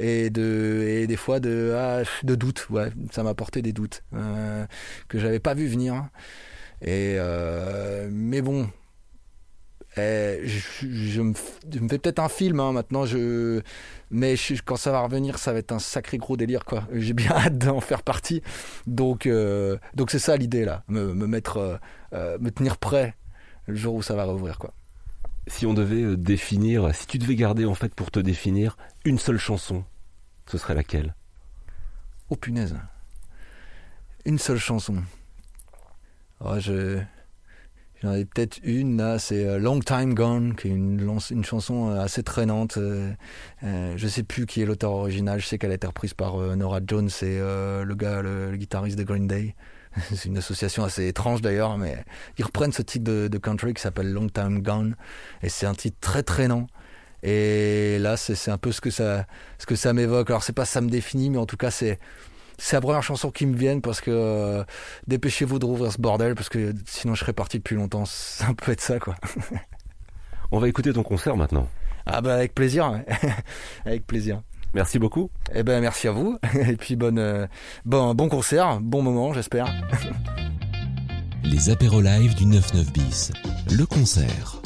et 0.00 0.30
de 0.30 0.84
et 0.84 1.06
des 1.06 1.16
fois 1.16 1.38
de 1.38 1.72
ah, 1.76 2.02
de 2.24 2.34
doutes, 2.34 2.68
ouais, 2.70 2.90
ça 3.12 3.22
m'a 3.22 3.30
apporté 3.30 3.62
des 3.62 3.72
doutes 3.72 4.02
euh, 4.14 4.66
que 5.06 5.20
j'avais 5.20 5.38
pas 5.40 5.54
vu 5.54 5.68
venir. 5.68 6.08
Et 6.82 7.14
euh, 7.18 8.08
mais 8.10 8.42
bon, 8.42 8.68
eh, 9.96 10.40
je, 10.44 10.86
je 10.88 11.20
me, 11.20 11.32
f- 11.32 11.60
je 11.72 11.78
me 11.78 11.88
fais 11.88 11.98
peut-être 11.98 12.18
un 12.18 12.28
film 12.28 12.60
hein, 12.60 12.72
maintenant, 12.72 13.06
je, 13.06 13.60
mais 14.10 14.36
je- 14.36 14.62
quand 14.62 14.76
ça 14.76 14.90
va 14.92 15.00
revenir, 15.02 15.38
ça 15.38 15.52
va 15.52 15.58
être 15.60 15.72
un 15.72 15.78
sacré 15.78 16.18
gros 16.18 16.36
délire 16.36 16.64
quoi. 16.64 16.84
J'ai 16.92 17.12
bien 17.12 17.30
hâte 17.32 17.58
d'en 17.58 17.80
faire 17.80 18.02
partie. 18.02 18.42
Donc 18.86 19.26
euh, 19.26 19.76
donc 19.94 20.10
c'est 20.10 20.18
ça 20.18 20.36
l'idée 20.36 20.64
là, 20.64 20.82
me, 20.88 21.14
me 21.14 21.26
mettre, 21.26 21.58
euh, 21.58 21.76
euh, 22.12 22.38
me 22.40 22.50
tenir 22.50 22.76
prêt 22.78 23.14
le 23.66 23.74
jour 23.76 23.94
où 23.94 24.02
ça 24.02 24.14
va 24.14 24.24
rouvrir 24.24 24.58
quoi. 24.58 24.72
Si 25.46 25.66
on 25.66 25.74
devait 25.74 26.16
définir, 26.16 26.94
si 26.94 27.06
tu 27.06 27.18
devais 27.18 27.34
garder 27.36 27.64
en 27.66 27.74
fait 27.74 27.94
pour 27.94 28.10
te 28.10 28.18
définir 28.18 28.76
une 29.04 29.18
seule 29.18 29.38
chanson, 29.38 29.84
ce 30.46 30.56
serait 30.58 30.74
laquelle? 30.74 31.14
Oh 32.30 32.36
punaise. 32.36 32.74
Une 34.24 34.38
seule 34.38 34.58
chanson. 34.58 35.02
Oh, 36.40 36.58
je... 36.58 36.98
J'en 38.04 38.12
ai 38.12 38.26
peut-être 38.26 38.58
une 38.64 38.98
là, 38.98 39.18
c'est 39.18 39.46
euh, 39.46 39.58
Long 39.58 39.80
Time 39.80 40.12
Gone, 40.12 40.54
qui 40.56 40.68
est 40.68 40.72
une, 40.72 41.42
chanson 41.42 41.88
euh, 41.88 42.00
assez 42.00 42.22
traînante. 42.22 42.76
euh, 42.76 43.10
euh, 43.62 43.94
je 43.96 44.06
sais 44.06 44.22
plus 44.22 44.44
qui 44.44 44.60
est 44.60 44.66
l'auteur 44.66 44.92
original, 44.92 45.40
je 45.40 45.46
sais 45.46 45.56
qu'elle 45.56 45.70
a 45.70 45.74
été 45.74 45.86
reprise 45.86 46.12
par 46.12 46.36
Nora 46.54 46.80
Jones 46.86 47.08
et 47.22 47.38
le 47.38 47.94
gars, 47.94 48.20
le, 48.20 48.54
guitariste 48.56 48.98
de 48.98 49.04
Green 49.04 49.26
Day. 49.26 49.54
c'est 50.14 50.26
une 50.26 50.36
association 50.36 50.84
assez 50.84 51.06
étrange 51.08 51.40
d'ailleurs, 51.40 51.78
mais 51.78 51.96
ils 52.36 52.44
reprennent 52.44 52.72
ce 52.72 52.82
titre 52.82 53.04
de, 53.04 53.38
country 53.38 53.72
qui 53.72 53.80
s'appelle 53.80 54.12
Long 54.12 54.28
Time 54.28 54.60
Gone, 54.60 54.96
et 55.42 55.48
c'est 55.48 55.64
un 55.64 55.74
titre 55.74 55.96
très 56.00 56.22
traînant. 56.22 56.66
Et 57.22 57.96
là, 58.00 58.18
c'est 58.18 58.50
un 58.50 58.58
peu 58.58 58.70
ce 58.70 58.82
que 58.82 58.90
ça, 58.90 59.24
ce 59.58 59.64
que 59.64 59.76
ça 59.76 59.94
m'évoque. 59.94 60.28
Alors, 60.28 60.42
c'est 60.42 60.52
pas 60.52 60.66
ça 60.66 60.82
me 60.82 60.90
définit, 60.90 61.30
mais 61.30 61.38
en 61.38 61.46
tout 61.46 61.56
cas, 61.56 61.70
c'est 61.70 61.98
c'est 62.58 62.76
la 62.76 62.80
première 62.80 63.02
chanson 63.02 63.30
qui 63.30 63.46
me 63.46 63.56
vienne 63.56 63.80
parce 63.80 64.00
que 64.00 64.10
euh, 64.10 64.64
dépêchez-vous 65.06 65.58
de 65.58 65.64
rouvrir 65.64 65.92
ce 65.92 66.00
bordel 66.00 66.34
parce 66.34 66.48
que 66.48 66.74
sinon 66.86 67.14
je 67.14 67.20
serais 67.20 67.32
parti 67.32 67.58
depuis 67.58 67.76
longtemps. 67.76 68.04
Ça 68.06 68.48
peut 68.56 68.72
être 68.72 68.80
ça, 68.80 68.98
quoi. 68.98 69.16
On 70.52 70.58
va 70.58 70.68
écouter 70.68 70.92
ton 70.92 71.02
concert 71.02 71.36
maintenant. 71.36 71.68
Ah 72.06 72.20
bah 72.20 72.34
avec 72.34 72.54
plaisir, 72.54 73.00
avec 73.86 74.06
plaisir. 74.06 74.42
Merci 74.74 74.98
beaucoup. 74.98 75.30
Eh 75.54 75.62
ben 75.62 75.80
merci 75.80 76.06
à 76.06 76.10
vous 76.10 76.38
et 76.54 76.76
puis 76.76 76.96
bonne, 76.96 77.18
euh, 77.18 77.46
bon, 77.84 78.14
bon 78.14 78.28
concert, 78.28 78.80
bon 78.80 79.02
moment, 79.02 79.32
j'espère. 79.32 79.66
Les 81.42 81.70
apéros 81.70 82.00
live 82.00 82.34
du 82.34 82.44
99 82.44 82.92
bis. 82.92 83.32
Le 83.70 83.86
concert. 83.86 84.63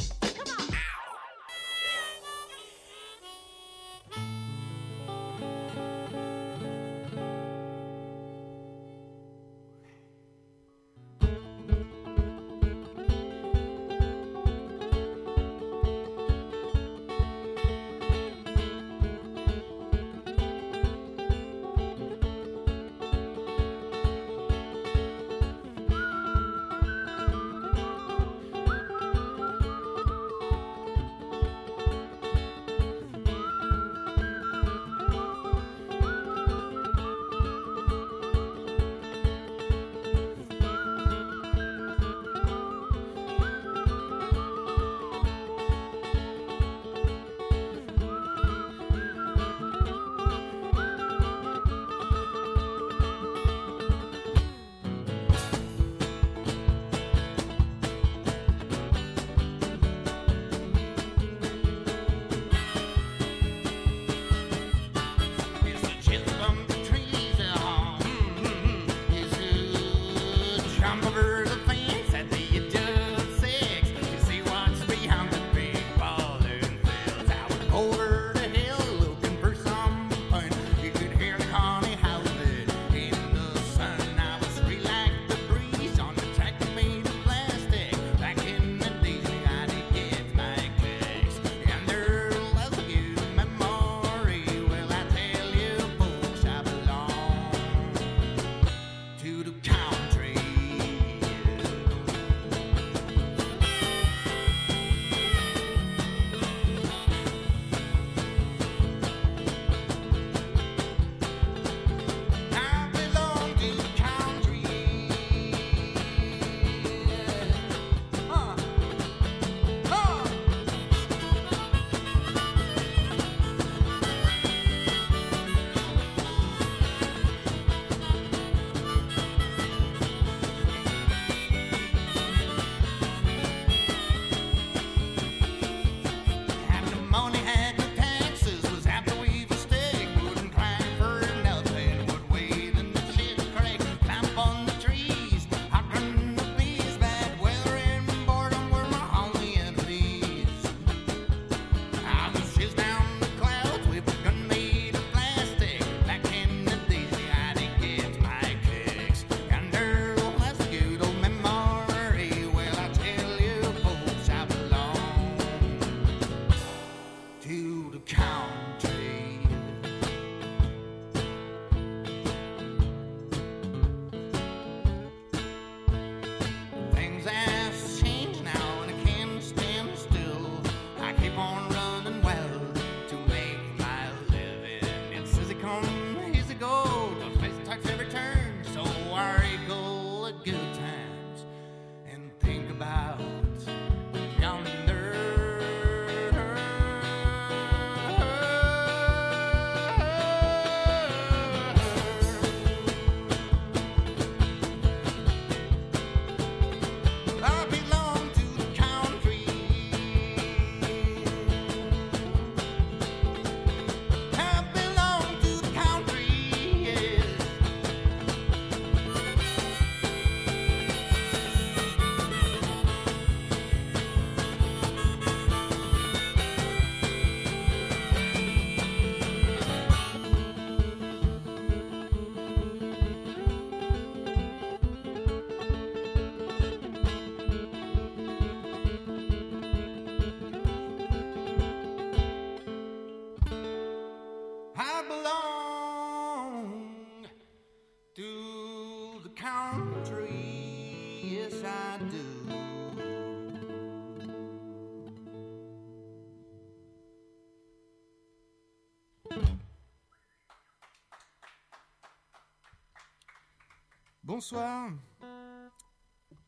Bonsoir. 264.39 264.93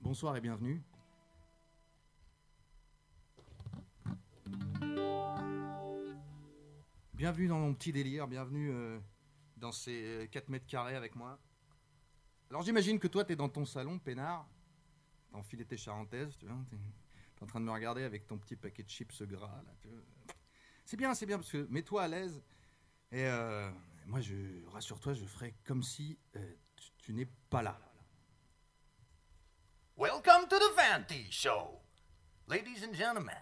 Bonsoir 0.01 0.37
et 0.37 0.41
bienvenue. 0.41 0.81
Bienvenue 7.15 7.49
dans 7.49 7.59
mon 7.59 7.75
petit 7.75 7.91
délire, 7.91 8.29
bienvenue 8.29 8.71
euh, 8.71 9.01
dans 9.57 9.73
ces 9.73 10.05
euh, 10.05 10.27
4 10.29 10.51
mètres 10.51 10.67
carrés 10.69 10.95
avec 10.95 11.17
moi. 11.17 11.41
Alors 12.51 12.63
j'imagine 12.63 13.01
que 13.01 13.09
toi, 13.09 13.25
t'es 13.25 13.35
dans 13.35 13.49
ton 13.49 13.65
salon, 13.65 13.99
peinard, 13.99 14.49
t'as 15.33 15.39
enfilé 15.39 15.65
tes 15.65 15.77
charentaises, 15.77 16.37
tu 16.39 16.47
vois, 16.47 16.55
t'es 16.71 16.77
es 16.77 17.43
en 17.43 17.47
train 17.47 17.59
de 17.59 17.65
me 17.65 17.73
regarder 17.73 18.05
avec 18.05 18.29
ton 18.29 18.39
petit 18.39 18.55
paquet 18.55 18.85
de 18.85 18.89
chips 18.89 19.25
gras, 19.25 19.65
là. 19.67 19.75
C'est 20.85 20.97
bien, 20.97 21.13
c'est 21.15 21.27
bien, 21.27 21.39
parce 21.39 21.51
que 21.51 21.67
mets-toi 21.69 22.05
à 22.05 22.07
l'aise. 22.07 22.41
Et 23.11 23.25
euh, 23.25 23.69
moi, 24.07 24.21
je 24.21 24.65
rassure-toi, 24.69 25.13
je 25.13 25.25
ferai 25.25 25.57
comme 25.65 25.83
si 25.83 26.17
tu 27.11 27.17
n'es 27.17 27.27
pas 27.51 27.63
là. 27.63 27.77
Welcome 29.97 30.47
to 30.49 30.57
the 30.57 30.71
Vanty 30.77 31.27
Show. 31.29 31.81
Ladies 32.47 32.85
and 32.85 32.95
gentlemen, 32.95 33.35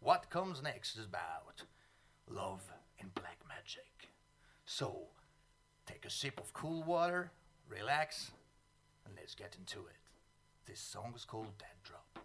what 0.00 0.30
comes 0.30 0.62
next 0.62 0.96
is 0.96 1.04
about 1.04 1.64
love 2.26 2.62
and 2.98 3.12
black 3.14 3.36
magic. 3.46 4.08
So, 4.64 5.08
take 5.84 6.06
a 6.06 6.10
sip 6.10 6.40
of 6.40 6.54
cool 6.54 6.82
water, 6.82 7.30
relax, 7.68 8.30
and 9.04 9.14
let's 9.14 9.34
get 9.34 9.54
into 9.58 9.80
it. 9.80 10.00
This 10.64 10.80
song 10.80 11.12
is 11.14 11.26
called 11.26 11.58
Dead 11.58 11.76
Drop. 11.84 12.20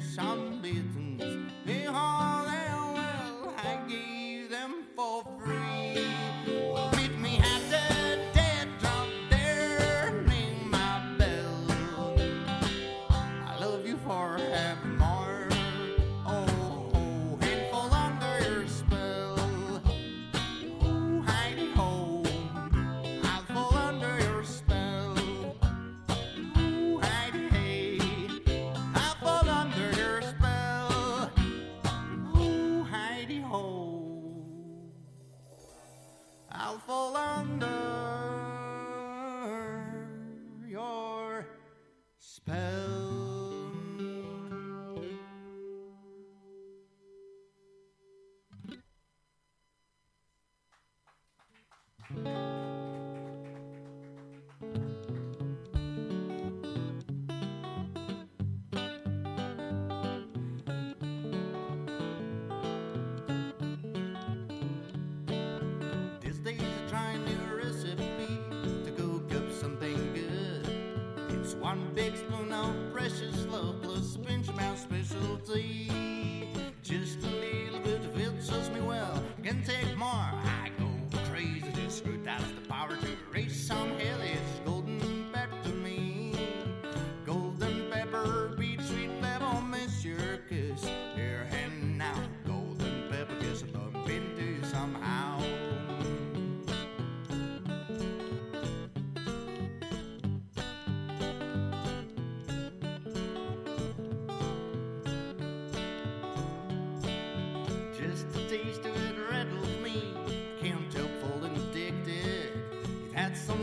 some 0.00 0.47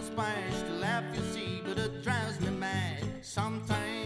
Spanish 0.06 0.62
to 0.62 0.74
laugh, 0.74 1.04
you 1.16 1.22
see, 1.34 1.62
but 1.66 1.80
it 1.80 2.04
drives 2.04 2.40
me 2.40 2.52
mad 2.52 3.04
sometimes. 3.22 4.05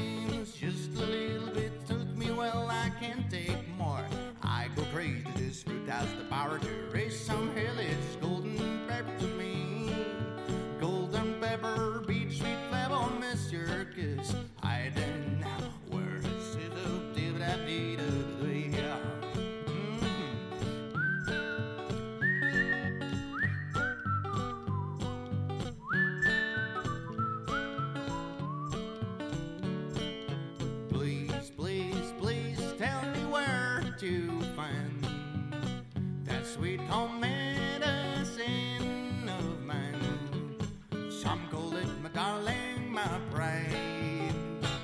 My 43.05 43.19
pride. 43.31 44.33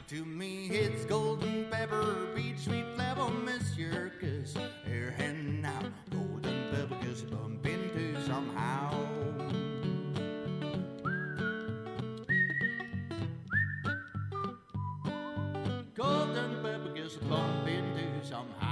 To 0.08 0.24
me, 0.26 0.68
it's 0.70 1.06
golden 1.06 1.66
pepper, 1.70 2.28
beach, 2.36 2.60
sweet 2.60 2.86
flavor, 2.96 3.30
miss 3.30 3.78
your 3.78 4.12
kiss. 4.22 4.56
Here 4.86 5.14
and 5.18 5.62
now, 5.62 5.80
golden 6.12 6.72
pepper, 6.72 6.98
kiss 7.04 7.22
bump 7.22 7.66
into 7.66 8.22
somehow. 8.26 9.06
Golden 15.96 16.64
pepper, 16.64 16.92
kiss 16.96 17.16
bump 17.16 17.68
into 17.68 18.26
somehow. 18.26 18.65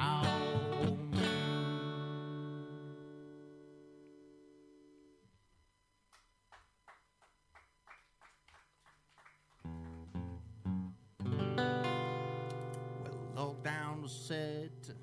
Was. 14.33 14.93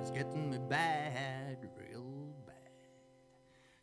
It's 0.00 0.10
getting 0.10 0.50
me 0.50 0.58
bad, 0.68 1.58
real 1.78 2.34
bad. 2.46 2.54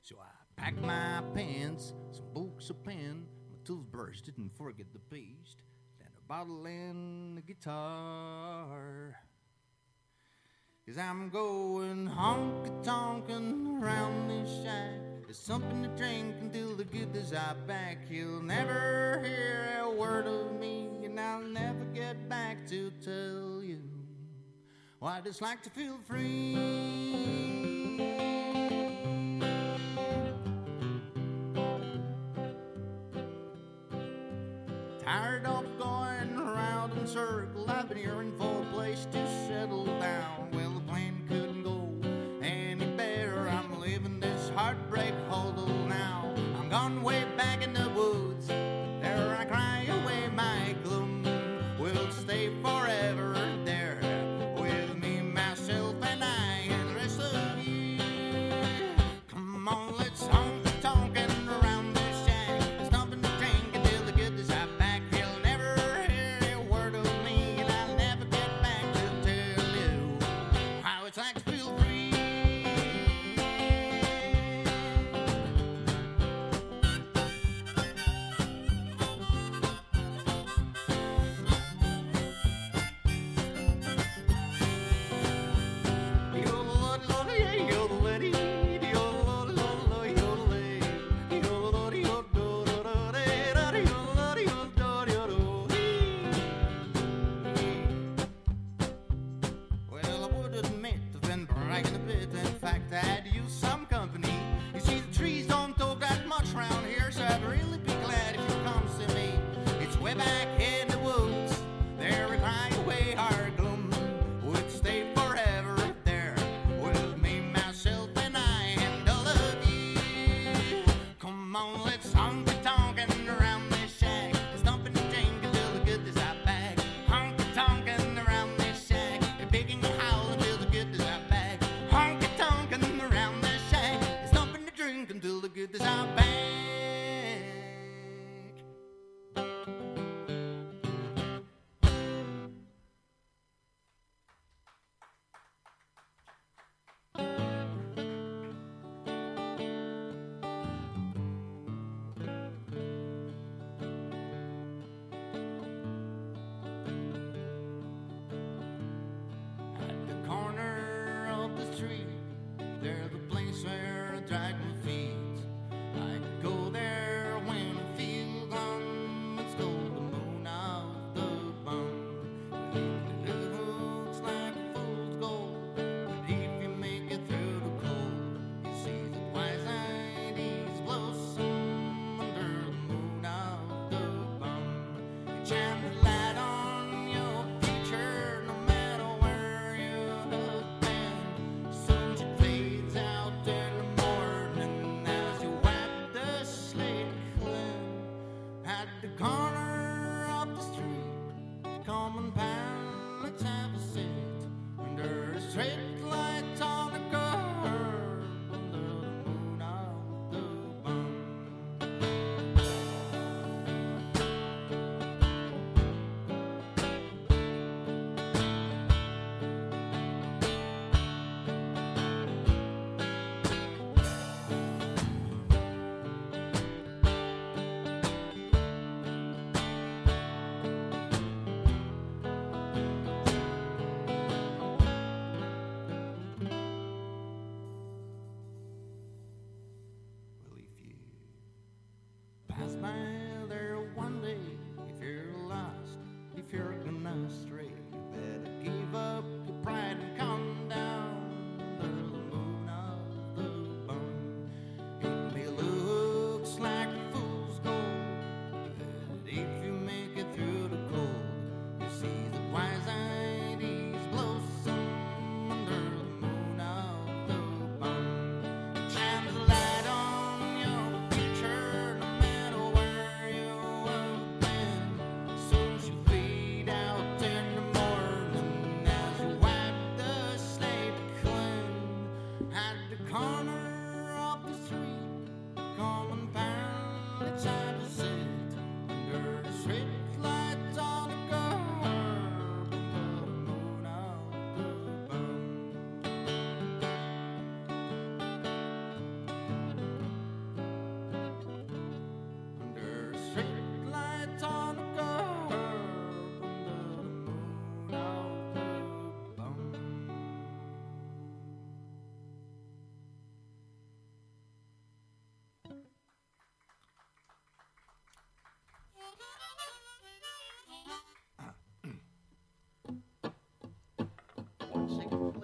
So 0.01 0.15
I 0.19 0.61
packed 0.61 0.81
my 0.81 1.23
pants, 1.33 1.93
some 2.11 2.25
books, 2.33 2.69
a 2.69 2.73
pen, 2.73 3.25
my 3.49 3.57
toothbrush, 3.65 4.21
didn't 4.21 4.55
forget 4.55 4.87
the 4.93 4.99
paste, 4.99 5.57
then 5.99 6.09
a 6.17 6.21
bottle 6.27 6.65
and 6.65 7.37
a 7.37 7.41
guitar. 7.41 9.17
Cause 10.85 10.97
I'm 10.97 11.29
going 11.29 12.09
honky 12.09 12.83
tonkin' 12.83 13.79
around 13.81 14.27
this 14.27 14.63
shack. 14.63 14.99
There's 15.25 15.39
something 15.39 15.81
to 15.81 15.89
drink 15.89 16.35
until 16.41 16.75
the 16.75 16.83
good 16.83 17.15
is 17.15 17.33
I 17.33 17.53
back. 17.65 17.99
He'll 18.09 18.41
never 18.41 19.21
hear 19.23 19.81
a 19.83 19.89
word 19.89 20.27
of 20.27 20.59
me, 20.59 21.02
back 22.53 22.67
to 22.67 22.91
tell 23.03 23.63
you 23.63 23.81
what 24.99 25.25
it's 25.25 25.41
like 25.41 25.63
to 25.63 25.69
feel 25.71 25.97
free. 26.07 26.53
Tired 35.03 35.45
of 35.45 35.65
going 35.79 36.37
around 36.37 36.95
in 36.97 37.07
circles, 37.07 37.67
I've 37.69 37.89
been 37.89 37.97
yearning 37.97 38.37
for 38.37 38.61
a 38.61 38.65
place 38.73 39.07
to 39.11 39.47
settle 39.47 39.85
down. 39.85 40.02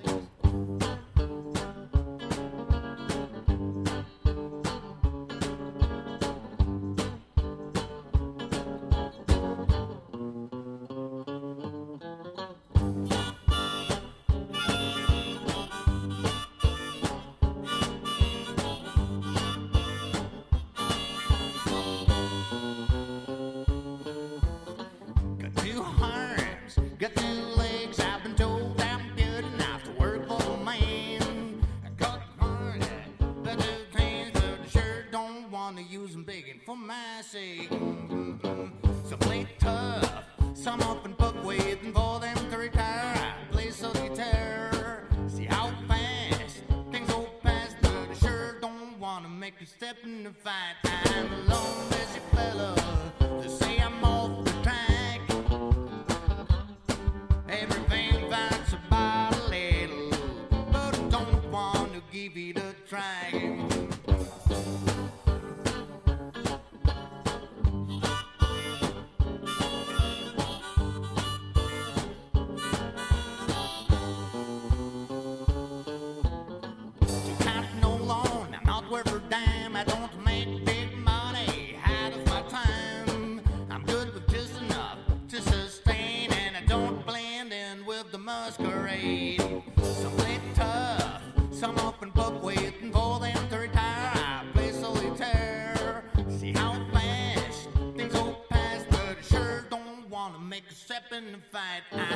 Really? 0.05 0.28
my 36.79 37.21
sake. 37.21 37.69
couldn't 101.19 101.43
fight. 101.51 101.83
I 101.91 102.08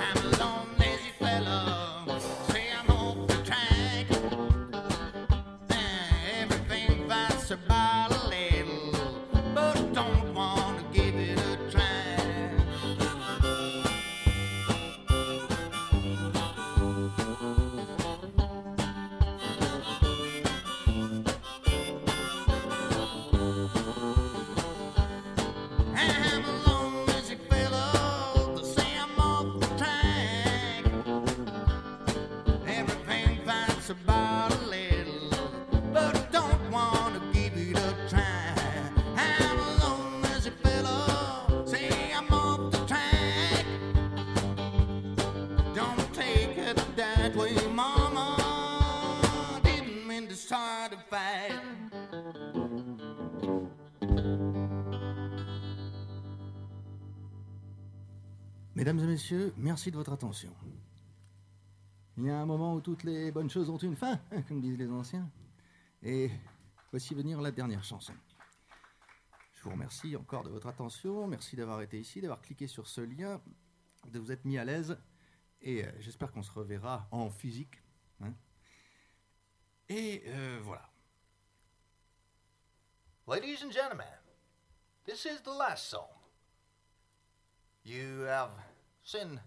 Mesdames 58.84 59.00
et 59.00 59.08
messieurs, 59.08 59.54
merci 59.56 59.92
de 59.92 59.96
votre 59.96 60.12
attention. 60.12 60.54
Il 62.18 62.26
y 62.26 62.30
a 62.30 62.38
un 62.38 62.46
moment 62.46 62.74
où 62.74 62.82
toutes 62.82 63.04
les 63.06 63.32
bonnes 63.32 63.50
choses 63.50 63.70
ont 63.70 63.78
une 63.78 63.96
fin, 63.96 64.20
hein, 64.30 64.42
comme 64.42 64.60
disent 64.60 64.78
les 64.78 64.92
anciens. 64.92 65.32
Et 66.02 66.30
voici 66.92 67.14
venir 67.14 67.40
la 67.40 67.52
dernière 67.52 67.86
chanson. 67.86 68.14
Je 69.54 69.64
vous 69.64 69.70
remercie 69.70 70.18
encore 70.18 70.44
de 70.44 70.50
votre 70.50 70.68
attention. 70.68 71.28
Merci 71.28 71.56
d'avoir 71.56 71.82
été 71.82 71.98
ici, 71.98 72.20
d'avoir 72.20 72.42
cliqué 72.42 72.68
sur 72.68 72.90
ce 72.90 73.00
lien, 73.00 73.42
de 74.12 74.20
vous 74.20 74.34
être 74.34 74.44
mis 74.44 74.58
à 74.58 74.66
l'aise. 74.66 74.98
Et 75.62 75.86
euh, 75.86 75.92
j'espère 76.00 76.34
qu'on 76.34 76.44
se 76.44 76.52
reverra 76.52 77.08
en 77.12 77.30
physique. 77.30 77.82
Hein. 78.20 78.34
Et 79.88 80.24
euh, 80.28 80.60
voilà. 80.62 80.90
Ladies 83.30 83.64
and 83.64 83.72
gentlemen, 83.72 84.20
this 85.06 85.24
is 85.24 85.42
the 85.42 85.58
last 85.58 85.86
song. 85.86 86.10
You 87.86 88.26
have 88.28 88.52
Sin 89.04 89.40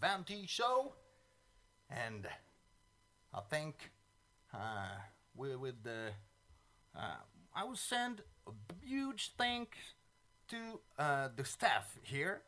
vanity 0.00 0.46
Show, 0.46 0.94
and 1.90 2.26
I 3.34 3.40
think 3.40 3.90
uh, 4.54 4.88
we 5.36 5.54
with 5.54 5.82
the 5.82 6.12
uh, 6.96 7.20
I 7.54 7.64
will 7.64 7.76
send 7.76 8.22
a 8.46 8.52
huge 8.82 9.32
thanks 9.36 9.76
to 10.48 10.80
uh, 10.98 11.28
the 11.36 11.44
staff 11.44 11.98
here 12.02 12.40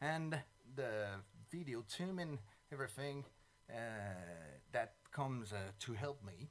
and 0.00 0.38
the 0.74 1.06
video 1.50 1.82
team 1.82 2.18
and 2.18 2.38
everything 2.72 3.24
uh, 3.70 3.74
that 4.72 4.94
comes 5.12 5.52
uh, 5.52 5.56
to 5.78 5.92
help 5.92 6.24
me 6.24 6.50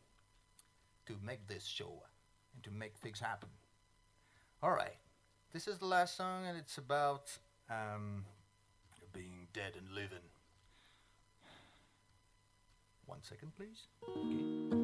to 1.07 1.15
make 1.21 1.47
this 1.47 1.65
show 1.65 2.03
and 2.53 2.63
to 2.63 2.71
make 2.71 2.95
things 2.97 3.19
happen. 3.19 3.49
All 4.63 4.71
right, 4.71 4.97
this 5.51 5.67
is 5.67 5.77
the 5.77 5.85
last 5.85 6.15
song, 6.15 6.45
and 6.47 6.57
it's 6.57 6.77
about 6.77 7.37
um, 7.69 8.25
being 9.13 9.47
dead 9.53 9.73
and 9.77 9.93
living. 9.93 10.25
One 13.05 13.19
second, 13.23 13.51
please. 13.57 13.87
Okay. 14.07 14.80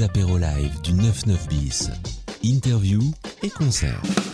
les 0.00 0.38
live 0.38 0.80
du 0.82 0.92
99 0.92 1.48
bis. 1.48 1.90
Interview 2.42 3.00
et 3.42 3.50
concerts. 3.50 4.33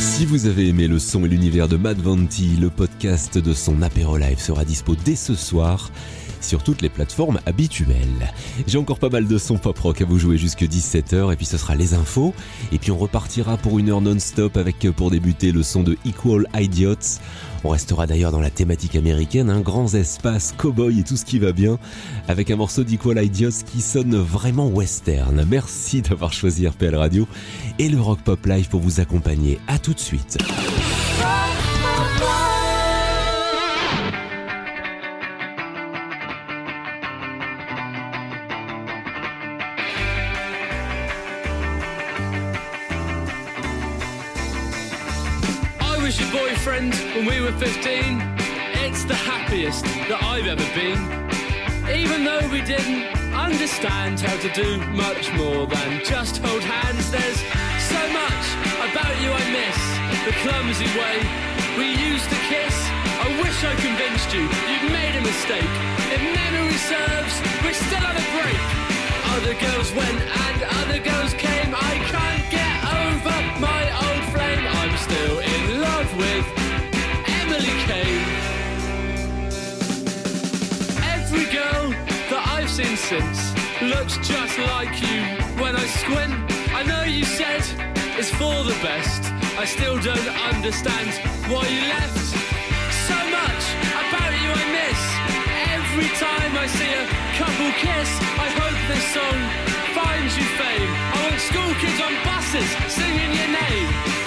Si 0.00 0.26
vous 0.26 0.46
avez 0.46 0.68
aimé 0.68 0.86
le 0.86 0.98
son 0.98 1.24
et 1.24 1.28
l'univers 1.28 1.66
de 1.66 1.76
Vanti, 1.76 2.56
le 2.60 2.68
podcast 2.68 3.38
de 3.38 3.54
son 3.54 3.80
apéro 3.80 4.18
live 4.18 4.38
sera 4.38 4.64
dispo 4.66 4.94
dès 4.94 5.16
ce 5.16 5.34
soir 5.34 5.90
sur 6.42 6.62
toutes 6.62 6.82
les 6.82 6.90
plateformes 6.90 7.40
habituelles. 7.46 8.32
J'ai 8.66 8.76
encore 8.76 8.98
pas 8.98 9.08
mal 9.08 9.26
de 9.26 9.38
sons 9.38 9.56
pop 9.56 9.78
rock 9.78 10.02
à 10.02 10.04
vous 10.04 10.18
jouer 10.18 10.36
jusque 10.36 10.62
17h 10.62 11.32
et 11.32 11.36
puis 11.36 11.46
ce 11.46 11.56
sera 11.56 11.74
les 11.74 11.94
infos 11.94 12.34
et 12.70 12.78
puis 12.78 12.90
on 12.90 12.98
repartira 12.98 13.56
pour 13.56 13.78
une 13.78 13.88
heure 13.88 14.00
non-stop 14.02 14.56
avec 14.56 14.78
pour 14.90 15.10
débuter 15.10 15.52
le 15.52 15.62
son 15.62 15.82
de 15.82 15.96
Equal 16.04 16.46
Idiots. 16.54 17.18
On 17.64 17.68
restera 17.68 18.06
d'ailleurs 18.06 18.32
dans 18.32 18.40
la 18.40 18.50
thématique 18.50 18.96
américaine, 18.96 19.50
un 19.50 19.60
grands 19.60 19.94
espaces, 19.94 20.54
cowboy 20.56 21.00
et 21.00 21.04
tout 21.04 21.16
ce 21.16 21.24
qui 21.24 21.38
va 21.38 21.52
bien, 21.52 21.78
avec 22.28 22.50
un 22.50 22.56
morceau 22.56 22.84
d'Equal 22.84 23.22
Idiots 23.22 23.50
qui 23.64 23.80
sonne 23.80 24.16
vraiment 24.16 24.68
western. 24.68 25.44
Merci 25.48 26.02
d'avoir 26.02 26.32
choisi 26.32 26.66
RPL 26.66 26.94
Radio 26.96 27.26
et 27.78 27.88
le 27.88 28.00
Rock 28.00 28.20
Pop 28.24 28.44
Live 28.46 28.68
pour 28.68 28.80
vous 28.80 29.00
accompagner. 29.00 29.60
À 29.68 29.78
tout 29.78 29.94
de 29.94 30.00
suite. 30.00 30.38
15. 47.62 48.18
It's 48.82 49.04
the 49.04 49.14
happiest 49.14 49.86
that 50.10 50.18
I've 50.18 50.50
ever 50.50 50.66
been. 50.74 50.98
Even 51.86 52.26
though 52.26 52.42
we 52.50 52.58
didn't 52.58 53.06
understand 53.30 54.18
how 54.18 54.34
to 54.42 54.50
do 54.50 54.82
much 54.90 55.30
more 55.38 55.70
than 55.70 56.02
just 56.02 56.42
hold 56.42 56.58
hands, 56.58 57.06
there's 57.14 57.38
so 57.86 58.02
much 58.10 58.44
about 58.82 59.14
you 59.22 59.30
I 59.30 59.46
miss. 59.54 59.78
The 60.26 60.34
clumsy 60.42 60.90
way 60.98 61.22
we 61.78 61.94
used 62.02 62.26
to 62.34 62.38
kiss. 62.50 62.74
I 63.22 63.30
wish 63.38 63.58
I 63.62 63.78
convinced 63.78 64.34
you 64.34 64.42
you'd 64.42 64.90
made 64.90 65.14
a 65.14 65.22
mistake. 65.22 65.74
If 66.10 66.18
memory 66.18 66.78
serves, 66.82 67.34
we're 67.62 67.78
still 67.78 68.02
on 68.02 68.16
a 68.18 68.26
break. 68.42 68.62
Other 69.38 69.54
girls 69.54 69.94
went 69.94 70.18
and 70.18 70.58
other 70.82 70.98
girls 70.98 71.30
came. 71.38 71.70
I 71.78 71.94
can't 72.10 72.42
get 72.50 72.74
over 72.90 73.38
my 73.62 73.82
old 74.02 74.24
flame. 74.34 74.66
I'm 74.66 74.94
still 74.98 75.38
in 75.38 75.78
love 75.78 76.10
with 76.18 76.61
since 82.96 83.52
looks 83.82 84.16
just 84.18 84.58
like 84.58 85.00
you. 85.00 85.20
When 85.62 85.74
I 85.76 85.86
squint, 86.00 86.32
I 86.72 86.82
know 86.82 87.02
you 87.04 87.24
said 87.24 87.62
it's 88.18 88.30
for 88.30 88.64
the 88.64 88.76
best. 88.82 89.22
I 89.58 89.64
still 89.64 89.98
don't 90.00 90.30
understand 90.50 91.08
why 91.50 91.66
you 91.66 91.82
left. 91.96 92.18
So 93.06 93.18
much 93.38 93.64
about 94.02 94.32
you 94.42 94.50
I 94.62 94.64
miss. 94.78 95.00
Every 95.76 96.10
time 96.16 96.52
I 96.56 96.66
see 96.66 96.92
a 96.92 97.06
couple 97.40 97.70
kiss, 97.84 98.10
I 98.44 98.48
hope 98.60 98.78
this 98.90 99.06
song 99.16 99.38
finds 99.96 100.36
you 100.38 100.46
fame. 100.60 100.92
I 101.14 101.16
want 101.24 101.40
school 101.40 101.72
kids 101.82 102.00
on 102.00 102.14
buses 102.24 102.70
singing 102.92 103.32
your 103.38 103.50
name. 103.60 104.21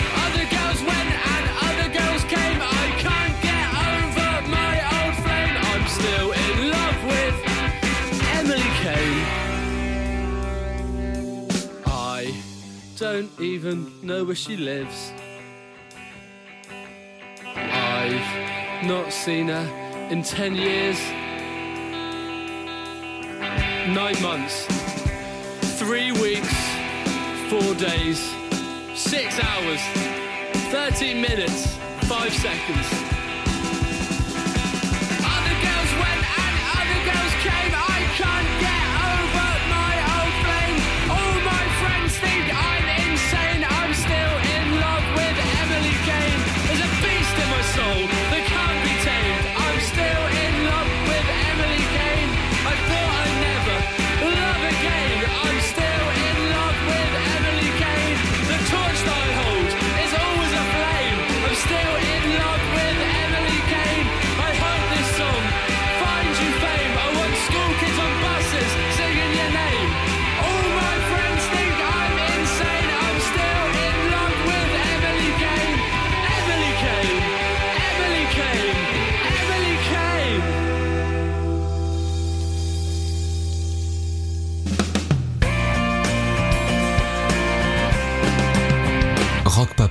Don't 12.98 13.30
even 13.42 13.92
know 14.02 14.24
where 14.24 14.36
she 14.36 14.56
lives. 14.56 15.12
I've 17.54 18.86
not 18.86 19.12
seen 19.12 19.50
her 19.50 20.08
in 20.10 20.24
10 20.24 20.56
years. 20.56 21.00
Nine 23.94 24.22
months, 24.22 24.66
three 25.78 26.12
weeks, 26.14 26.56
four 27.50 27.76
days, 27.76 28.20
six 28.96 29.40
hours, 29.40 29.82
13 30.72 31.22
minutes, 31.22 31.76
five 32.08 32.34
seconds. 32.34 33.05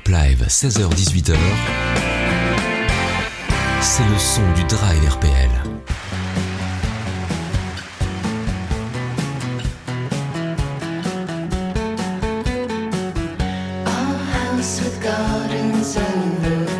Pop 0.04 0.12
Live, 0.12 0.44
16h-18h. 0.48 1.34
C'est 3.80 4.02
le 4.02 4.18
son 4.18 4.42
du 4.54 4.64
Drive 4.64 5.08
RPL. 5.08 5.50
House 13.86 14.80
with 14.82 15.00
gardens 15.02 15.96
overgrown. 15.96 16.73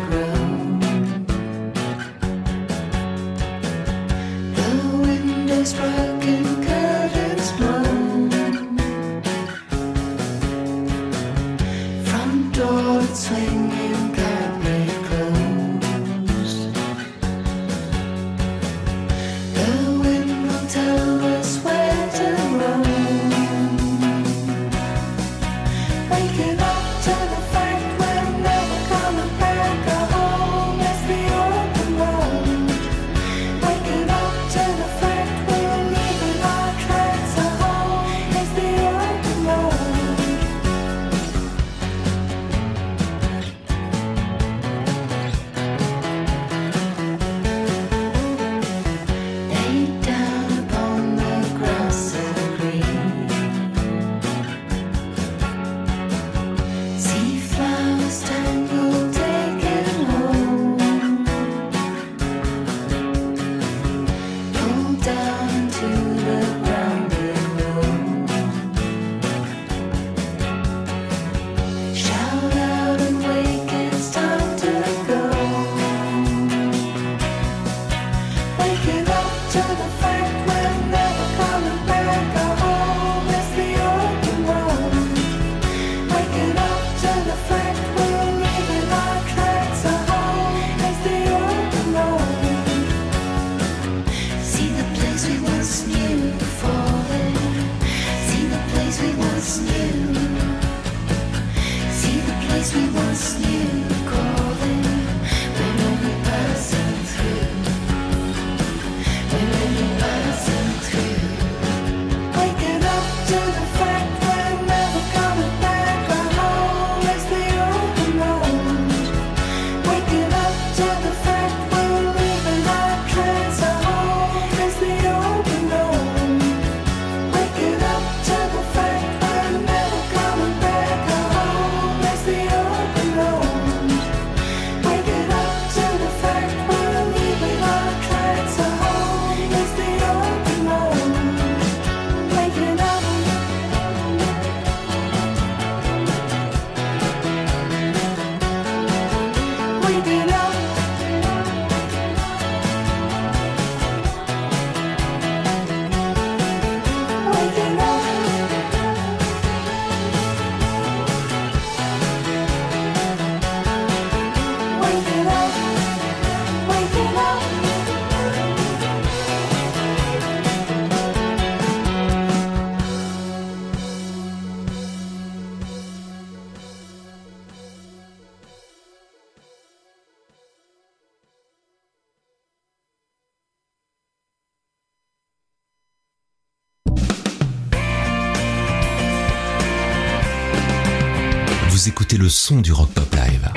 son 192.47 192.61
du 192.61 192.71
rock 192.73 192.89
pop 192.89 193.11
live. 193.15 193.49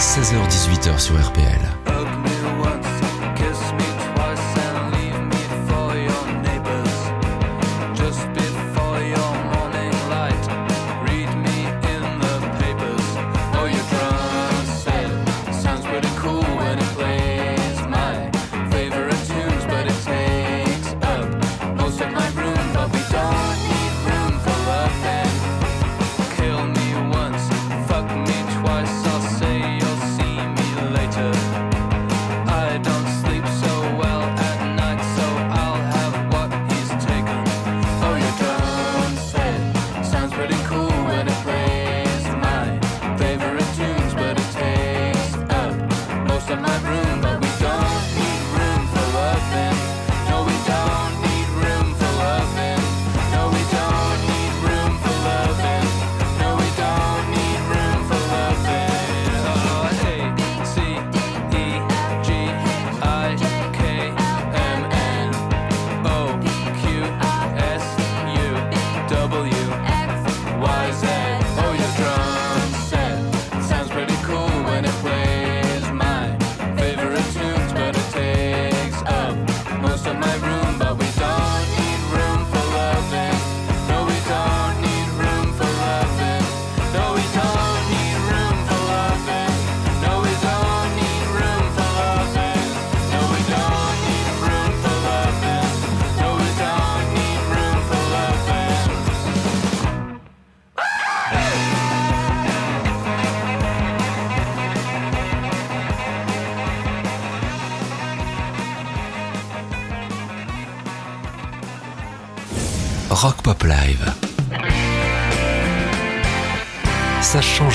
16h-18h 0.00 0.98
sur 0.98 1.14
RPL. 1.24 1.63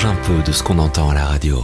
change 0.00 0.12
un 0.12 0.16
peu 0.22 0.42
de 0.42 0.52
ce 0.52 0.62
qu'on 0.62 0.78
entend 0.78 1.10
à 1.10 1.14
la 1.14 1.26
radio. 1.26 1.62